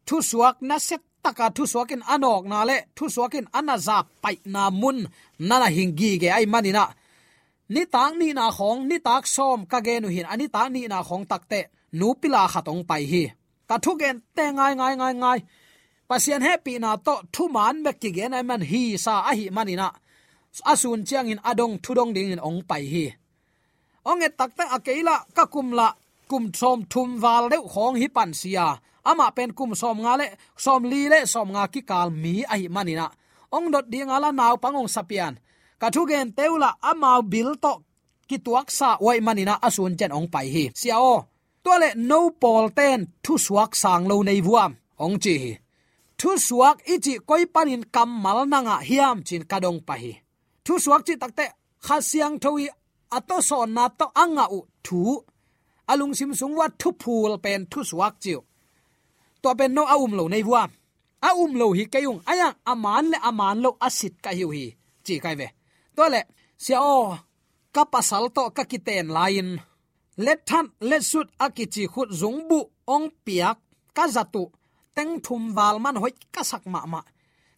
thu 0.07 0.21
suak 0.21 0.55
na 0.61 0.75
set 0.87 1.01
taka, 1.23 1.45
thu 1.55 1.63
suakin 1.73 2.01
anok 2.13 2.43
na 2.51 2.59
le, 2.69 2.77
thu 2.95 3.05
suakin 3.15 3.45
anaza 3.59 3.97
pai 4.23 4.35
na 4.53 4.63
mun, 4.81 4.97
nana 5.47 5.67
hingi 5.75 6.11
ge 6.21 6.29
ai 6.37 6.45
manina 6.53 6.85
ni 7.73 7.81
tang 7.93 8.13
ni 8.19 8.27
na 8.33 8.45
khong, 8.57 8.81
ni 8.89 8.97
tak 9.07 9.23
som 9.35 9.59
ka 9.71 9.79
ge 9.85 9.95
nu 10.01 10.07
hin, 10.15 10.27
ani 10.33 10.47
ta 10.55 10.61
ni 10.73 10.81
na 10.91 10.97
khong 11.07 11.25
takte 11.31 11.59
nu 11.99 12.07
pila 12.21 12.41
khatong 12.53 12.83
pai 12.89 13.03
hi. 13.11 13.23
Ka 13.69 13.75
thu 13.83 13.91
gen 14.01 14.17
te 14.35 14.43
ngai 14.57 14.73
ngai 14.79 14.93
ngai 14.99 15.13
ngai 15.21 15.39
pasian 16.11 16.43
happy 16.43 16.75
na 16.83 16.99
to 16.99 17.15
thu 17.33 17.43
man 17.55 17.75
mek 17.85 17.95
ki 18.01 18.09
gen 18.17 18.35
ai 18.37 18.43
man 18.49 18.61
hi 18.71 18.83
sa 19.03 19.13
a 19.29 19.31
hi 19.39 19.45
manina 19.57 19.87
asun 20.71 21.01
chiang 21.07 21.31
in 21.31 21.39
adong 21.49 21.75
thudong 21.83 22.11
ding 22.15 22.35
in 22.35 22.41
ong 22.47 22.59
pai 22.69 22.83
hi. 22.93 23.05
Ong 24.09 24.19
e 24.27 24.29
takte 24.39 24.65
akela 24.75 25.15
ka 25.35 25.45
kumla 25.53 25.87
kum 26.29 26.51
thom 26.57 26.79
thum 26.91 27.09
wal 27.23 27.45
deu 27.53 27.63
khong 27.73 27.95
hi 28.01 28.07
pan 28.15 28.31
sia. 28.39 28.67
Ama 29.09 29.25
pen 29.35 29.51
kum 29.57 29.71
som 29.81 29.97
nga 30.03 30.13
le, 30.19 30.27
som 30.63 30.81
li 30.91 31.01
le, 31.13 31.19
som 31.33 31.47
nga 31.53 31.63
ki 31.73 31.81
kal 31.89 32.09
mi 32.23 32.33
ai 32.53 32.63
manina 32.75 33.07
ong 33.55 33.67
dot 33.73 33.87
ding 33.93 34.11
ala 34.15 34.29
naw 34.39 34.55
pangong 34.63 34.91
sapian. 34.95 35.33
Ka 35.79 35.87
thu 35.93 36.01
gen 36.09 36.27
teula 36.37 36.69
ama 36.91 37.11
bil 37.31 37.49
to 37.63 37.73
ki 38.27 38.37
tuak 38.45 38.67
sa 38.77 38.89
wai 39.05 39.19
manina 39.27 39.55
asun 39.67 39.95
chen 39.99 40.11
ong 40.17 40.27
pai 40.33 40.47
hi. 40.55 40.65
Sia 40.79 40.97
o 41.13 41.15
to 41.63 41.71
le 41.81 41.89
no 42.09 42.19
pol 42.41 42.65
ten 42.77 42.99
thu 43.23 43.33
suak 43.45 43.71
sang 43.81 44.03
lo 44.11 44.15
nei 44.27 44.41
vuam. 44.47 44.71
Ong 45.05 45.17
chi 45.23 45.35
hi 45.43 45.53
thu 46.21 46.37
suak 46.47 46.77
ichi 46.93 47.13
koi 47.29 47.43
panin 47.53 47.83
kam 47.95 48.09
mal 48.23 48.39
nanga 48.51 48.75
hiam 48.89 49.17
chin 49.27 49.43
kadong 49.51 49.79
pahi. 49.87 50.11
Thu 50.65 50.73
suak 50.83 51.01
chi 51.07 51.13
takte 51.21 51.45
khasiang 51.85 52.35
siang 52.41 52.75
ato 53.17 53.37
so 53.49 53.57
na 53.75 53.83
to 53.99 54.05
anga 54.23 54.45
u 54.57 54.59
thu. 54.85 54.99
Alung 55.91 56.13
sim 56.17 56.31
sung 56.39 56.55
wa 56.59 56.67
thu 56.79 56.89
phul 57.01 57.33
pen 57.43 57.61
thu 57.71 57.79
suak 57.89 58.13
chiu. 58.23 58.39
To 59.41 59.49
pen 59.59 59.71
no 59.75 59.83
aum 59.93 60.11
lo 60.19 60.23
nei 60.33 60.43
wa 60.51 60.63
aum 61.29 61.51
um 61.51 61.51
lo 61.59 61.67
hi 61.77 61.83
kayung 61.93 62.21
aya 62.31 62.47
aman 62.71 63.05
le 63.11 63.17
aman 63.29 63.57
lo 63.63 63.69
asit 63.87 64.13
ka 64.23 64.31
hiu 64.37 64.49
hi. 64.55 64.65
Chi 65.05 65.13
kai 65.23 65.35
ve. 65.39 65.47
To 65.95 66.03
le 66.13 66.21
sia 66.63 66.79
o 66.95 67.17
ka 67.75 67.83
pasal 67.93 68.25
to 68.35 68.43
ka 68.57 68.63
kiten 68.71 69.07
lain. 69.17 69.49
Let 70.25 70.39
than 70.49 70.65
let 70.89 71.03
sut 71.11 71.27
akichi 71.45 71.83
khut 71.93 72.09
zungbu 72.21 72.59
ong 72.93 73.05
piak 73.25 73.57
ka 73.97 74.05
zatu 74.15 74.43
teng 74.95 75.13
thum 75.25 75.43
wal 75.57 75.77
man 75.83 75.95
hoi 76.01 76.13
ka 76.35 76.43
sak 76.51 76.63
ma 76.73 76.81
ma. 76.93 77.01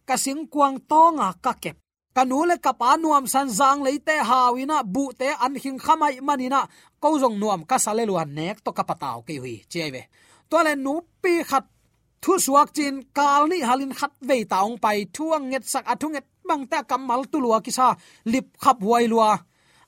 Ka 0.08 0.16
sing 0.24 0.40
kuang 0.52 0.76
to 0.90 1.02
nga 1.16 1.28
ka 1.44 1.52
kep. 1.62 1.76
Kanu 2.14 2.46
le 2.46 2.56
kapa 2.64 2.94
nuam 3.02 3.26
san 3.26 3.48
zang 3.58 3.80
leite 3.86 4.14
hawina 4.28 4.76
bu 4.94 5.04
te 5.20 5.28
an 5.44 5.54
hing 5.62 5.78
khamai 5.84 6.14
manina 6.26 6.60
ko 7.02 7.08
jong 7.18 7.36
nuam 7.42 7.60
ka 7.70 7.76
sale 7.84 8.02
luan 8.06 8.30
nek 8.38 8.56
to 8.64 8.70
kapataw 8.78 9.18
ke 9.26 9.34
hui 9.42 9.56
cheve 9.72 10.02
to 10.50 10.56
le 10.66 10.72
nu 10.84 10.94
pi 11.22 11.42
khat 11.50 11.64
thu 12.24 12.40
suak 12.40 12.72
chin, 12.76 13.04
kal 13.16 13.42
ni 13.50 13.60
halin 13.68 13.92
khat 13.98 14.12
ve 14.28 14.36
taung 14.52 14.76
pai, 14.80 14.98
thuang 15.14 15.44
nget 15.50 15.64
sak 15.72 15.84
athunget 15.92 16.24
bang 16.48 16.64
ta 16.70 16.78
kamal 16.90 17.20
tu 17.32 17.36
lua 17.44 17.58
kisa 17.60 17.88
lip 18.32 18.46
khap 18.62 18.78
huai 18.80 19.04
lua. 19.12 19.30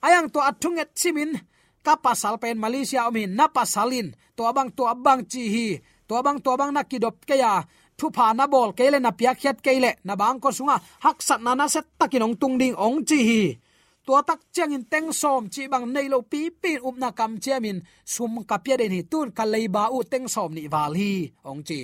Ayang 0.04 0.28
to 0.28 0.40
athunget 0.50 0.90
simin 1.00 1.32
ka 1.86 1.96
pasal 2.04 2.34
pen 2.42 2.60
malaysia 2.60 3.08
omin 3.08 3.30
na 3.38 3.46
pasalin 3.48 4.08
to 4.36 4.42
abang 4.50 4.68
to 4.76 4.82
abang 4.84 5.20
chi 5.30 5.42
hi 5.54 5.68
to 6.08 6.22
bang 6.22 6.38
to 6.44 6.52
bang 6.60 6.72
na 6.72 6.82
kidop 6.90 7.16
ke 7.28 7.34
ya 7.42 7.52
thu 7.98 8.06
pha 8.16 8.26
na 8.38 8.44
bol 8.46 8.70
kele 8.78 8.98
na 9.00 9.10
pia 9.18 9.32
khiat 9.40 9.58
kele. 9.66 9.90
Na 10.04 10.14
bang 10.20 10.40
ko 10.40 10.48
sunga, 10.50 10.76
hak 11.04 11.18
sat 11.22 11.40
na 11.40 11.54
na 11.54 11.66
set 11.68 11.86
takinong 11.98 12.36
tung 12.40 12.56
ding 12.60 12.76
ong 12.86 13.04
chi 13.08 13.18
hi. 13.28 13.42
Tua 14.06 14.22
tak 14.22 14.40
chang 14.54 14.72
in 14.76 14.84
teng 14.92 15.10
som, 15.20 15.48
chi 15.54 15.62
bang 15.72 15.86
nei 15.94 16.06
lo 16.12 16.18
pi 16.22 16.50
pi 16.62 16.72
up 16.88 16.96
na 17.02 17.10
kam 17.18 17.32
chiamin 17.42 17.78
sum 18.04 18.44
ka 18.50 18.56
pia 18.64 18.76
den 18.76 18.92
hi 18.96 19.02
tun, 19.02 19.28
ka 19.36 19.44
lei 19.52 19.66
ba 19.68 19.82
u 19.96 19.98
teng 20.12 20.28
som 20.34 20.50
ni 20.54 20.68
wal 20.74 20.94
hi, 21.00 21.12
ong 21.50 21.62
chi. 21.68 21.80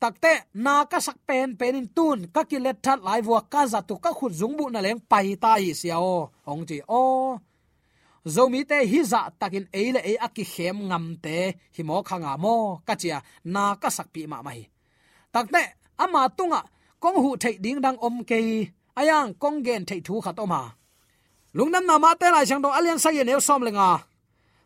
Takte 0.00 0.32
na 0.64 0.74
ka 0.90 0.98
sak 1.06 1.18
pen 1.28 1.48
pen 1.60 1.76
in 1.80 1.88
tun, 1.96 2.18
ka 2.34 2.42
ki 2.50 2.58
let 2.58 2.82
that 2.82 3.00
lai 3.06 3.20
wa 3.20 3.40
ka 3.52 3.66
za 3.72 3.80
tu 3.88 3.94
ka 4.04 4.10
khut 4.18 4.32
zung 4.40 4.56
bu 4.58 4.64
na 4.70 4.80
leng 4.80 5.00
pai 5.10 5.36
ta 5.42 5.52
hi 5.62 5.70
sia 5.80 5.96
o. 6.00 6.16
Ong 6.50 6.64
chi, 6.68 6.78
o 6.88 7.02
zomi 8.24 8.64
te 8.64 8.86
hi 8.86 9.02
za 9.04 9.18
dạ 9.18 9.30
takin 9.38 9.66
eile 9.72 10.00
e 10.00 10.14
akki 10.14 10.44
khem 10.44 10.88
ngam 10.88 11.16
te 11.22 11.52
hi 11.76 11.82
mo 11.84 12.02
khanga 12.02 12.36
mo 12.36 12.80
kachia 12.86 13.20
na 13.44 13.74
ka 13.74 13.90
sak 13.90 14.06
pi 14.12 14.26
ma 14.26 14.42
mai 14.42 14.60
takne 15.32 15.62
ama 15.96 16.28
tunga 16.28 16.62
kong 17.00 17.16
hu 17.22 17.36
thei 17.36 17.56
ding 17.58 17.80
dang 17.80 17.96
om 17.96 18.24
ke 18.24 18.38
ayang 18.94 19.34
kong 19.42 19.62
gen 19.64 19.84
thei 19.84 20.00
thu 20.06 20.20
khat 20.20 20.36
oma 20.44 20.62
lungnam 21.54 21.84
na 21.86 21.98
ma 21.98 22.14
te 22.20 22.26
lai 22.30 22.46
chang 22.46 22.62
do 22.62 22.68
alian 22.68 22.98
sa 22.98 23.10
ye 23.10 23.24
ne 23.24 23.40
som 23.40 23.62
lenga 23.62 23.88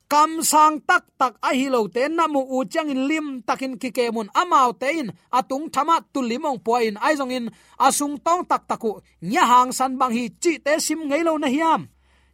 kam 0.09 0.31
à. 0.39 0.43
sang 0.43 0.81
tak 0.89 1.05
tak 1.19 1.35
a 1.49 1.51
hi 1.59 1.67
lo 1.75 1.89
te 1.95 2.09
na 2.09 2.27
mu 2.27 2.41
u 2.57 2.65
chang 2.73 2.89
in 2.89 3.03
lim 3.09 3.27
takin 3.47 3.75
ki 3.81 3.91
ke 3.97 4.05
mun 4.15 4.29
amao 4.41 4.73
te 4.81 4.89
in 5.01 5.09
atung 5.39 5.67
thama 5.75 5.97
tu 6.13 6.21
limong 6.31 6.59
po 6.65 6.73
in 6.89 6.97
ai 7.07 7.15
zong 7.19 7.33
in 7.37 7.47
asung 7.87 8.17
tong 8.27 8.43
tak 8.51 8.63
taku 8.71 8.91
nya 9.31 9.43
hang 9.51 9.73
san 9.79 9.93
bang 9.99 10.13
hi 10.17 10.25
chi 10.43 10.53
te 10.65 10.73
sim 10.87 11.01
ngei 11.09 11.23
lo 11.29 11.39
na 11.39 11.49
hiam 11.55 11.83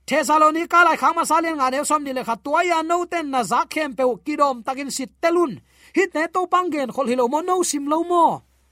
thesalonika 0.07 0.85
lai 0.87 0.97
khang 0.97 1.15
ma 1.17 1.25
salen 1.31 1.57
nga 1.59 1.71
ne 1.71 1.79
som 1.91 2.03
ni 2.05 2.13
le 2.13 2.23
kha 2.29 2.37
tua 2.45 2.61
ya 2.71 2.79
no 2.83 2.97
ten 3.13 3.27
na 3.31 3.41
za 3.51 3.61
khem 3.73 3.91
pe 3.99 4.05
kidom 4.27 4.57
takin 4.67 4.91
sit 4.97 5.11
telun. 5.23 5.53
Hit 5.97 6.11
ne 6.15 6.27
to 6.35 6.41
pangen 6.53 6.91
khol 6.95 7.09
hilo 7.11 7.25
mo 7.33 7.41
no 7.41 7.63
sim 7.71 7.85
lo 7.93 7.99
mo 8.11 8.25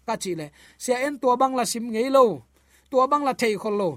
ka 0.06 0.14
chi 0.22 0.32
le 0.40 0.46
xe 0.84 0.94
en 1.06 1.14
tua 1.20 1.34
bang 1.40 1.54
la 1.58 1.64
sim 1.72 1.84
ngei 1.92 2.08
lo 2.16 2.24
tua 2.90 3.04
bang 3.10 3.24
la 3.28 3.32
thei 3.40 3.54
khol 3.62 3.76
lo. 3.80 3.90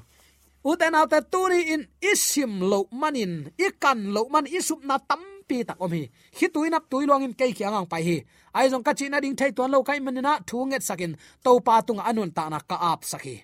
Uten 0.63 0.95
auta 0.95 1.19
turi 1.33 1.59
in 1.73 1.83
isim 2.11 2.53
lo 2.71 2.79
manin 3.01 3.33
ikan 3.67 3.99
lo 4.15 4.21
man 4.33 4.45
isup 4.57 4.79
na 4.87 4.95
tampi 5.09 5.57
tak 5.67 5.79
om 5.83 5.91
hi 5.91 6.03
hi 6.37 6.47
tui 6.53 6.69
tuilong 6.91 7.23
in 7.27 7.33
kei 7.39 7.51
kyang 7.57 7.75
ang 7.75 7.87
pai 7.91 8.03
hi 8.07 8.17
ai 8.57 8.69
jong 8.71 8.85
kachi 8.87 9.05
na 9.09 9.17
ding 9.23 9.35
thei 9.39 9.51
ton 9.57 9.71
lo 9.73 9.83
kai 9.87 9.99
manina 10.05 10.33
thu 10.47 10.57
nget 10.69 10.83
sakin. 10.89 11.13
To 11.43 11.51
pa 11.65 11.81
tung 11.87 11.99
anun 12.09 12.31
ta 12.37 12.43
na 12.49 12.59
ka 12.69 12.77
ap 12.91 13.01
saki 13.11 13.35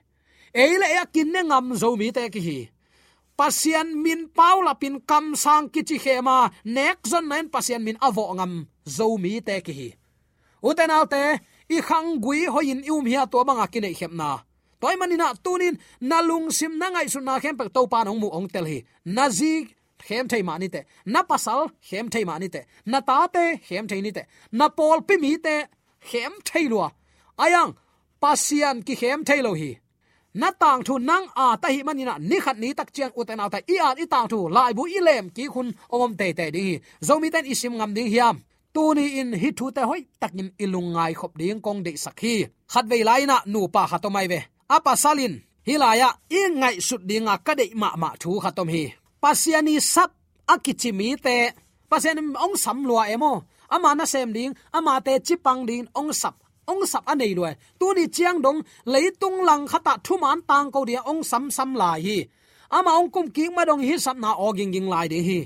eile 0.54 0.88
ya 0.97 1.04
kin 1.13 1.30
ne 1.34 1.41
ngam 1.43 1.65
zo 1.82 1.95
mi 1.99 2.08
te 2.15 2.23
ki 2.34 2.41
hi 2.47 2.58
pasian 3.39 3.88
min 4.04 4.21
paula 4.38 4.73
pin 4.82 4.95
kam 5.10 5.25
sang 5.43 5.65
kichi 5.73 5.97
khema 6.04 6.38
nek 6.75 6.97
zon 7.12 7.25
nen 7.32 7.45
pasian 7.54 7.82
min 7.88 7.97
avo 8.08 8.23
ngam 8.38 8.54
zo 8.95 9.06
mi 9.23 9.32
te 9.47 9.56
ki 9.65 9.73
hi. 9.80 9.89
Uten 10.67 10.91
alte 10.97 11.23
i 11.75 11.78
khang 11.88 12.10
gui 12.23 12.39
hoin 12.54 12.80
um 12.93 13.06
hi 13.12 13.17
to 13.32 13.39
banga 13.47 13.65
ki 13.73 13.80
nei 13.84 13.95
khepna 13.99 14.30
toy 14.82 14.95
manina 14.99 15.28
tunin 15.43 15.75
nalung 16.10 16.47
sim 16.58 16.73
na 16.80 16.88
ngai 16.93 17.08
su 17.13 17.19
na 17.28 17.34
khem 17.43 17.56
pe 17.60 17.63
to 17.75 17.82
pa 17.91 17.99
nong 18.04 18.19
mu 18.21 18.28
ong 18.38 18.47
tel 18.54 18.65
hi. 18.71 18.80
Nazi 19.15 19.54
khem 20.08 20.25
thei 20.32 20.43
mani 20.49 20.67
te. 20.73 20.82
Na 21.13 21.21
pasal, 21.30 21.62
khem 21.88 22.06
thei 22.13 22.23
mani 22.30 22.47
te. 22.56 22.62
Na 22.91 22.99
ta 23.10 23.17
te, 23.36 23.43
khem 23.67 23.86
thei 23.89 24.02
ni 24.06 24.12
te. 24.17 24.23
Na 24.58 24.65
pol 24.78 24.99
pi 25.08 25.15
mi 25.23 25.32
te, 25.45 25.56
khem 26.10 26.34
thei 26.47 26.65
lua. 26.71 26.88
Ayang 27.43 27.71
pasian 28.23 28.78
ki 28.86 28.93
khem 29.02 29.19
thei 29.28 29.41
lo 29.45 29.54
hi 29.62 29.71
na 30.34 30.52
tang 30.52 30.84
thu 30.84 30.98
nang 31.00 31.26
a 31.36 31.58
ta 31.62 31.68
hi 31.70 31.82
manina 31.88 32.13
ni 32.30 32.38
khat 32.39 32.58
ni 32.58 32.74
tak 32.74 32.89
chiang 32.94 33.12
uten 33.20 33.39
ta 33.54 33.60
i 33.74 33.76
an, 33.88 33.98
i 33.98 34.06
tang 34.06 34.28
thu 34.32 34.39
lai 34.56 34.74
bu 34.78 34.84
i 34.98 35.00
lem 35.08 35.30
ki 35.36 35.46
khun 35.54 35.68
om 35.89 36.12
te 36.20 36.28
te 36.38 36.46
di 36.56 36.62
hi. 36.68 36.76
Zomi 37.08 37.28
ten 37.34 37.46
isim 37.46 37.74
ngam 37.78 37.94
ding 37.96 38.10
hiam. 38.13 38.36
Tu 38.74 38.84
ni 38.98 39.06
in 39.20 39.34
hi 39.42 39.50
thu 39.58 39.65
te 39.76 39.82
hoi 39.89 40.02
takin 40.22 40.50
ngai 40.96 41.13
khop 41.20 41.34
ding 41.39 41.62
kong 41.65 41.84
de 41.86 41.92
sakhi 42.04 42.36
khat 42.72 42.86
ve 42.89 43.04
lai 43.10 43.26
na 43.26 43.38
nu 43.46 43.62
pa 43.74 43.82
khatomai 43.92 44.28
ve. 44.32 44.39
Apa 44.76 44.94
salin 45.04 45.34
hilaya 45.68 46.10
i 46.30 46.42
ngai 46.60 46.76
sut 46.88 47.02
dinga 47.10 47.36
kade 47.46 47.65
ma 47.82 47.89
ma 48.02 48.10
thu 48.22 48.32
khatom 48.44 48.68
hi. 48.76 48.84
Pasiani 49.22 49.76
sap 49.94 50.12
akichimi 50.54 51.10
te. 51.26 51.38
Pasian 51.89 52.18
ong 52.46 52.56
sam 52.63 52.78
lua 52.88 53.04
emo 53.13 53.34
ama 53.70 53.89
na 53.96 54.06
sem 54.06 54.30
ding 54.34 54.54
ama 54.78 54.94
te 55.06 55.13
chipang 55.28 55.62
ding 55.70 55.86
ong 56.00 56.13
sap 56.22 56.36
ong 56.71 56.82
sap 56.91 57.03
anei 57.12 57.34
lue 57.38 57.51
tu 57.79 57.88
ni 57.97 58.05
chiang 58.15 58.38
dong 58.45 58.60
leitung 58.93 59.38
lang 59.47 59.63
khata 59.71 59.93
thu 60.05 60.13
man 60.23 60.39
tang 60.49 60.67
ko 60.73 60.79
dia 60.89 61.01
ong 61.12 61.21
sam 61.29 61.43
sam 61.58 61.69
lai 61.82 61.99
hi. 62.08 62.17
Ama 62.77 62.91
ong 62.99 63.10
kum 63.13 63.27
ki 63.36 63.45
ma 63.55 63.63
dong 63.69 63.84
hi 63.88 63.95
sap 64.05 64.17
na 64.23 64.29
oging 64.47 64.71
ging 64.73 64.89
lai 64.93 65.08
de 65.12 65.19
hi. 65.27 65.39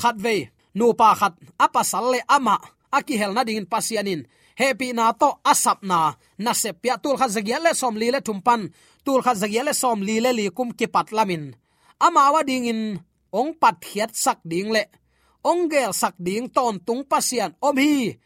Khat 0.00 0.16
ve 0.24 0.36
nu 0.78 0.86
pa 1.00 1.08
khat 1.20 1.34
apa 1.64 1.82
sal 1.90 2.04
le 2.12 2.20
ama 2.36 2.56
aki 2.96 3.14
hel 3.20 3.32
na 3.36 3.42
ding 3.48 3.66
pasianin 3.72 4.20
happy 4.60 4.88
na 4.96 5.04
to 5.20 5.28
asap 5.52 5.78
na. 5.90 6.00
Na 6.44 6.52
se 6.60 6.70
pya 6.82 6.94
tul 7.02 7.16
kha 7.20 7.26
zagia 7.34 7.58
le 7.64 7.70
som 7.80 7.94
li 8.00 8.08
le 8.14 8.20
thumpan 8.26 8.62
tul 9.04 9.20
kha 9.24 9.32
zagia 9.40 9.62
le 9.66 9.72
som 9.82 9.98
li 10.06 10.16
le 10.24 10.30
li 10.38 10.46
kum 10.56 10.68
ki 10.78 10.86
pat 10.94 11.08
lamin 11.16 11.44
ama 12.06 12.20
à 12.28 12.32
wa 12.34 12.42
ding 12.42 12.66
in 12.72 12.82
ong 13.32 13.52
pat 13.60 13.76
khiat 13.84 14.12
sak 14.24 14.38
ding 14.50 14.68
le 14.74 14.82
ong 15.50 15.62
gel 15.72 15.92
sak 15.92 16.14
ding 16.26 16.46
ton 16.56 16.74
tung 16.86 17.02
pasian 17.10 17.52
om 17.60 17.76
hi. 17.76 18.16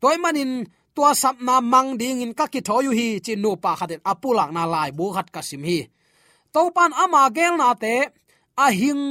Toy 0.00 0.16
manin 0.18 0.66
tua 0.94 1.10
sap 1.22 1.36
na 1.46 1.54
mang 1.72 1.90
ding 2.00 2.20
in 2.24 2.32
ka 2.38 2.46
ki 2.52 2.60
thoyu 2.68 2.90
hi 2.98 3.08
chin 3.24 3.40
nu 3.42 3.50
pa 3.62 3.70
khaten 3.78 4.00
apulak 4.12 4.50
na 4.56 4.62
lai 4.74 4.90
bu 4.98 5.06
khat 5.16 5.28
kasim 5.34 5.62
hi. 5.68 5.78
Topan 6.52 6.92
ama 7.02 7.22
gel 7.36 7.54
na 7.60 7.68
te, 7.82 7.94
a 8.64 8.66
hing 8.78 9.04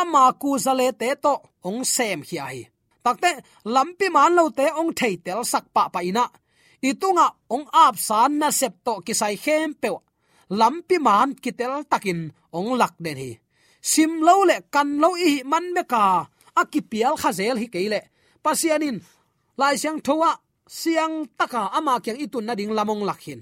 ama 0.00 0.24
ku 0.40 0.50
zale 0.64 0.88
te 1.00 1.08
to 1.24 1.34
ong 1.68 1.80
sem 1.94 2.20
hi. 2.28 2.36
Ai 2.48 2.58
takte 3.04 3.30
lampi 3.74 4.06
man 4.16 4.32
lo 4.38 4.44
te 4.58 4.66
ong 4.80 4.92
thei 4.98 5.14
tel 5.24 5.40
sak 5.52 5.64
pa 5.74 5.82
pa 5.94 6.00
ina. 6.10 6.24
Itunga 6.88 7.26
ong 7.54 7.66
ap 7.84 7.94
san 8.06 8.32
na 8.40 8.48
sep 8.60 8.74
to 8.86 8.94
kisai 9.06 9.36
khem 9.44 9.70
pe 9.82 9.88
lampi 10.60 10.96
man 11.06 11.28
kitel 11.42 11.74
takin 11.90 12.20
ong 12.58 12.70
lak 12.80 12.94
den 13.04 13.18
hi. 13.22 13.30
Sim 13.90 14.12
lo 14.26 14.34
le, 14.48 14.56
kan 14.74 14.88
lo 15.02 15.10
i 15.28 15.30
man 15.50 15.66
me 15.74 15.82
ka 15.92 16.02
akipial 16.60 17.14
khazel 17.22 17.56
hi 17.62 17.66
keile 17.74 18.00
pasianin, 18.44 18.96
lai 19.60 19.74
siang 19.80 20.00
thowa 20.06 20.30
siang 20.68 21.24
taka 21.32 21.72
ama 21.72 21.96
kyang 22.04 22.20
itun 22.20 22.44
na 22.44 22.54
ding 22.54 22.76
lamong 22.76 23.02
lakhin. 23.08 23.40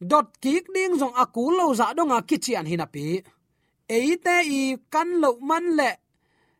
Dot 0.00 0.40
kik 0.40 0.72
ding 0.72 0.96
jong 0.96 1.12
aku 1.12 1.52
lo 1.52 1.72
za 1.76 1.92
donga 1.92 2.24
kichian 2.24 2.64
hinapi. 2.64 3.20
Eite 3.86 4.36
i 4.44 4.76
kan 4.92 5.20
lo 5.22 5.36
man 5.40 5.76
le. 5.78 5.90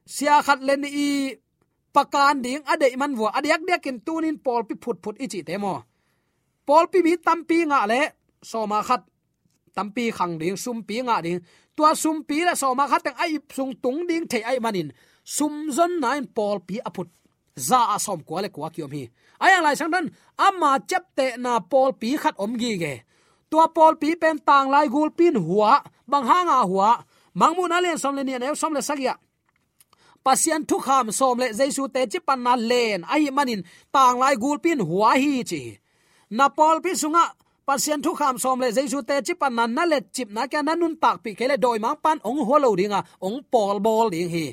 Sia 0.05 0.45
khat 0.45 0.61
len 0.63 0.85
i 0.85 1.35
pakan 1.91 2.45
ding 2.45 2.63
ade 2.69 2.93
man 3.01 3.17
wo 3.17 3.27
adyak 3.33 3.65
dia 3.67 3.79
kin 3.81 3.99
tunin 4.07 4.37
pol 4.39 4.63
pi 4.69 4.75
phut 4.77 5.01
phut 5.03 5.17
ichi 5.19 5.41
te 5.43 5.57
mo. 5.57 5.83
Pol 6.69 6.85
pi 6.93 7.01
bi 7.03 7.13
tampi 7.17 7.59
nga 7.67 7.89
le. 7.91 8.01
So 8.45 8.69
ma 8.71 8.85
khat 8.85 9.03
tampi 9.77 10.13
khang 10.13 10.37
ding 10.41 10.57
sum 10.57 10.85
pi 10.89 10.97
nga 11.01 11.19
ding. 11.25 11.41
Tua 11.77 11.93
sum 11.93 12.25
pi 12.29 12.45
la 12.45 12.55
so 12.55 12.73
ma 12.79 12.85
khat 12.89 13.03
tang 13.05 13.19
ai 13.21 13.37
sung 13.57 13.73
tung 13.83 14.07
ding 14.09 14.25
thei 14.31 14.45
ai 14.45 14.59
manin 14.65 14.89
sum 15.27 15.55
zon 15.77 15.93
nine 16.01 16.27
pol 16.37 16.59
pi 16.69 16.77
aput 16.89 17.09
za 17.57 17.81
asom 17.97 18.21
ko 18.29 18.41
le 18.41 18.49
kwa 18.49 18.71
kiom 18.71 18.93
hi. 18.93 19.05
Ayang 19.41 19.63
lai 19.65 19.77
sang 19.77 19.91
dan, 19.91 20.11
amma 20.39 20.79
chep 20.89 21.05
te 21.17 21.37
na 21.37 21.61
pol 21.61 21.93
pi 21.93 22.17
khat 22.17 22.35
om 22.39 22.57
gi 22.61 22.73
ge. 22.83 22.95
Tua 23.51 23.69
pol 23.69 23.97
pi 24.01 24.17
pen 24.17 24.39
tang 24.39 24.71
lai 24.71 24.87
gul 24.89 25.11
pin 25.11 25.35
huwa 25.35 25.83
bang 26.11 26.27
hanga 26.31 26.65
huwa 26.71 27.05
mangmun 27.35 27.73
alian 27.73 27.99
som 27.99 28.17
le 28.17 28.23
ni 28.25 28.39
ne 28.39 28.55
som 28.55 28.75
le 28.75 28.83
sagia 28.83 29.15
pasian 30.25 30.63
thu 30.69 30.77
kham 30.87 31.07
som 31.19 31.39
le 31.39 31.47
jaisu 31.59 31.85
te 31.95 32.01
chi 32.13 32.19
pan 32.27 32.41
na 32.47 32.53
len 32.71 33.01
ai 33.15 33.31
manin 33.37 33.63
tang 33.95 34.19
lai 34.23 34.35
gul 34.43 34.59
pin 34.65 34.81
huwa 34.89 35.11
hi 35.23 35.45
chi. 35.51 35.63
Na 36.31 36.49
pol 36.49 36.77
pi 36.85 36.91
sunga 37.03 37.25
pasian 37.69 38.01
thu 38.05 38.11
kham 38.19 38.35
som 38.43 38.61
le 38.63 38.69
jaisu 38.77 38.99
te 39.09 39.15
chi 39.27 39.35
pan 39.41 39.53
na 39.55 39.65
na 39.77 39.83
le 39.93 39.99
chip 40.15 40.29
na 40.37 40.43
ka 40.53 40.61
nun 40.63 40.95
tak 41.03 41.17
pi 41.23 41.31
khele 41.39 41.57
doi 41.65 41.79
mang 41.85 41.99
pan 42.05 42.19
ong 42.29 42.41
holo 42.49 42.69
ringa, 42.81 43.01
ong 43.27 43.39
pol 43.53 43.77
bol 43.87 44.11
ding 44.15 44.31
hi 44.35 44.47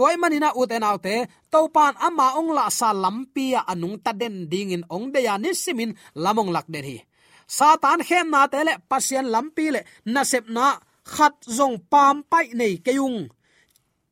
toy 0.00 0.16
manina 0.16 0.56
uten 0.56 0.80
autte 0.80 1.28
topan 1.52 1.92
ama 2.00 2.32
ong 2.40 2.56
la 2.56 2.72
sa 2.72 2.88
lampia 2.96 3.60
anung 3.68 4.00
ta 4.00 4.16
den 4.20 4.48
ding 4.48 4.72
in 4.72 4.84
ong 4.88 5.12
de 5.12 5.20
ya 5.28 5.36
ni 5.36 5.52
simin 5.52 5.92
lamong 6.16 6.48
lak 6.56 6.64
den 6.72 6.88
hi. 6.88 6.96
Satan 7.44 8.00
khem 8.08 8.32
na 8.32 8.48
tele 8.48 8.80
pasien 8.80 8.88
pasian 8.90 9.26
lampi 9.28 9.66
le 9.74 9.80
na 10.08 10.24
sep 10.24 10.48
na 10.56 10.80
khat 11.04 11.36
zong 11.56 11.76
pam 11.92 12.16
pai 12.30 12.46
nei 12.56 12.74
keyung. 12.86 13.28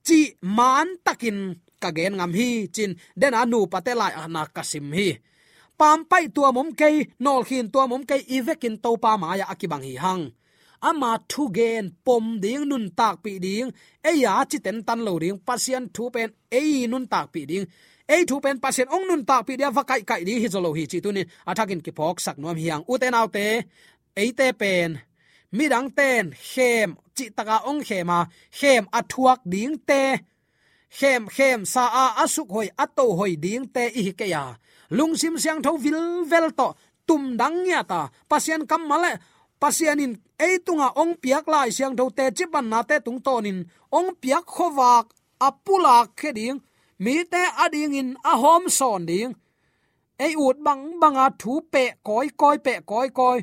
Chi 0.06 0.20
man 0.56 0.88
takin 1.06 1.38
kagen 1.82 2.14
ngam 2.20 2.32
hi, 2.38 2.48
chin 2.74 2.92
den 3.20 3.34
anu 3.42 3.60
patelai 3.72 4.12
ana 4.24 4.42
kasim 4.56 4.92
hi. 4.92 5.08
Pam 5.80 6.04
pai 6.10 6.24
tua 6.34 6.50
mom 6.56 6.68
kei, 6.80 6.96
nol 7.24 7.42
khin 7.48 7.66
tua 7.72 7.84
mom 7.90 8.02
kei, 8.10 8.22
ivekin 8.36 8.76
to 8.84 8.90
pa 9.02 9.16
ma 9.20 9.28
akibang 9.52 9.84
hi 9.88 9.94
hang 10.04 10.24
ama 10.80 11.18
thu 11.28 11.48
gen, 11.54 11.90
pom 12.04 12.40
ding, 12.40 12.68
nun 12.68 12.90
tak 12.98 13.22
pi 13.24 13.38
ding. 13.38 13.70
E 14.02 14.10
ya 14.24 14.44
chi 14.50 14.58
ten 14.58 14.82
tan 14.86 15.00
lo 15.06 15.18
ding 15.18 15.38
pasien 15.46 15.88
thu 15.94 16.10
pen 16.14 16.30
e 16.50 16.86
nun 16.86 17.06
tak 17.06 17.26
pi 17.32 17.40
ding. 17.50 17.66
E 18.08 18.24
thu 18.28 18.40
pen 18.40 18.56
pasien 18.64 18.88
ong 18.88 19.06
nun 19.08 19.22
tak 19.24 19.46
pi 19.46 19.56
dia 19.56 19.70
va 19.70 19.82
kai 19.82 20.02
kai 20.10 20.22
di, 20.24 20.34
hi 20.42 20.48
zolo 20.54 20.70
hi 20.76 20.84
chi 20.90 20.98
tu 21.04 21.12
ni. 21.12 21.22
Athakin 21.50 21.80
ki 21.84 21.92
phok 21.98 22.16
sak 22.24 22.36
nom 22.38 22.56
hiang. 22.56 22.82
U 22.92 22.94
te 22.98 23.10
nau 23.10 23.26
te 23.36 23.46
e 24.22 24.24
te 24.38 24.52
pen. 24.60 24.90
Mi 25.56 25.64
dang 25.68 25.88
ten 25.98 26.24
khem 26.50 26.94
chi 27.16 27.26
taka 27.36 27.56
ong 27.70 27.82
khema 27.88 28.18
khem 28.58 28.84
athuak 28.98 29.40
ding 29.52 29.76
te. 29.88 30.02
Khem 30.98 31.22
khem 31.36 31.64
sa 31.64 31.84
a 32.02 32.04
asuk 32.24 32.48
hoi 32.54 32.68
ato 32.84 33.06
hoi 33.18 33.36
ding 33.44 33.66
te, 33.74 33.84
i 34.00 34.12
ke 34.18 34.26
ya. 34.34 34.44
Lungsim 34.96 35.34
siang 35.42 35.60
tho 35.64 35.76
vil 35.76 36.24
vel 36.30 36.48
to, 36.58 36.68
tum 37.06 37.36
dang 37.36 37.58
ya 37.66 37.82
ta. 37.82 38.00
Pasien 38.30 38.66
kam 38.70 38.88
male 38.88 39.12
ei 40.44 40.58
tunga 40.66 40.88
ong 41.00 41.14
piak 41.22 41.44
lai 41.52 41.68
siang 41.76 41.94
tho 41.98 42.04
te 42.18 42.24
chipan 42.36 42.66
na 42.72 42.80
te 42.88 42.96
tung 43.04 43.20
tonin. 43.26 43.58
Ong 43.98 44.10
piak 44.22 44.44
khowak, 44.54 45.06
apula 45.46 45.96
kheding, 46.18 46.58
mi 47.04 47.14
te 47.32 47.42
ading 47.64 47.94
in 48.00 48.10
a 48.30 48.32
hom 48.42 48.62
son 48.78 49.06
ding. 49.10 49.32
Ei 50.24 50.34
ut 50.46 50.58
bang 50.66 50.82
banga 51.00 51.26
thu 51.40 51.52
pe 51.72 51.84
koi 52.08 52.28
koi 52.40 52.58
pe 52.66 52.74
koi 52.90 53.08
koi. 53.18 53.38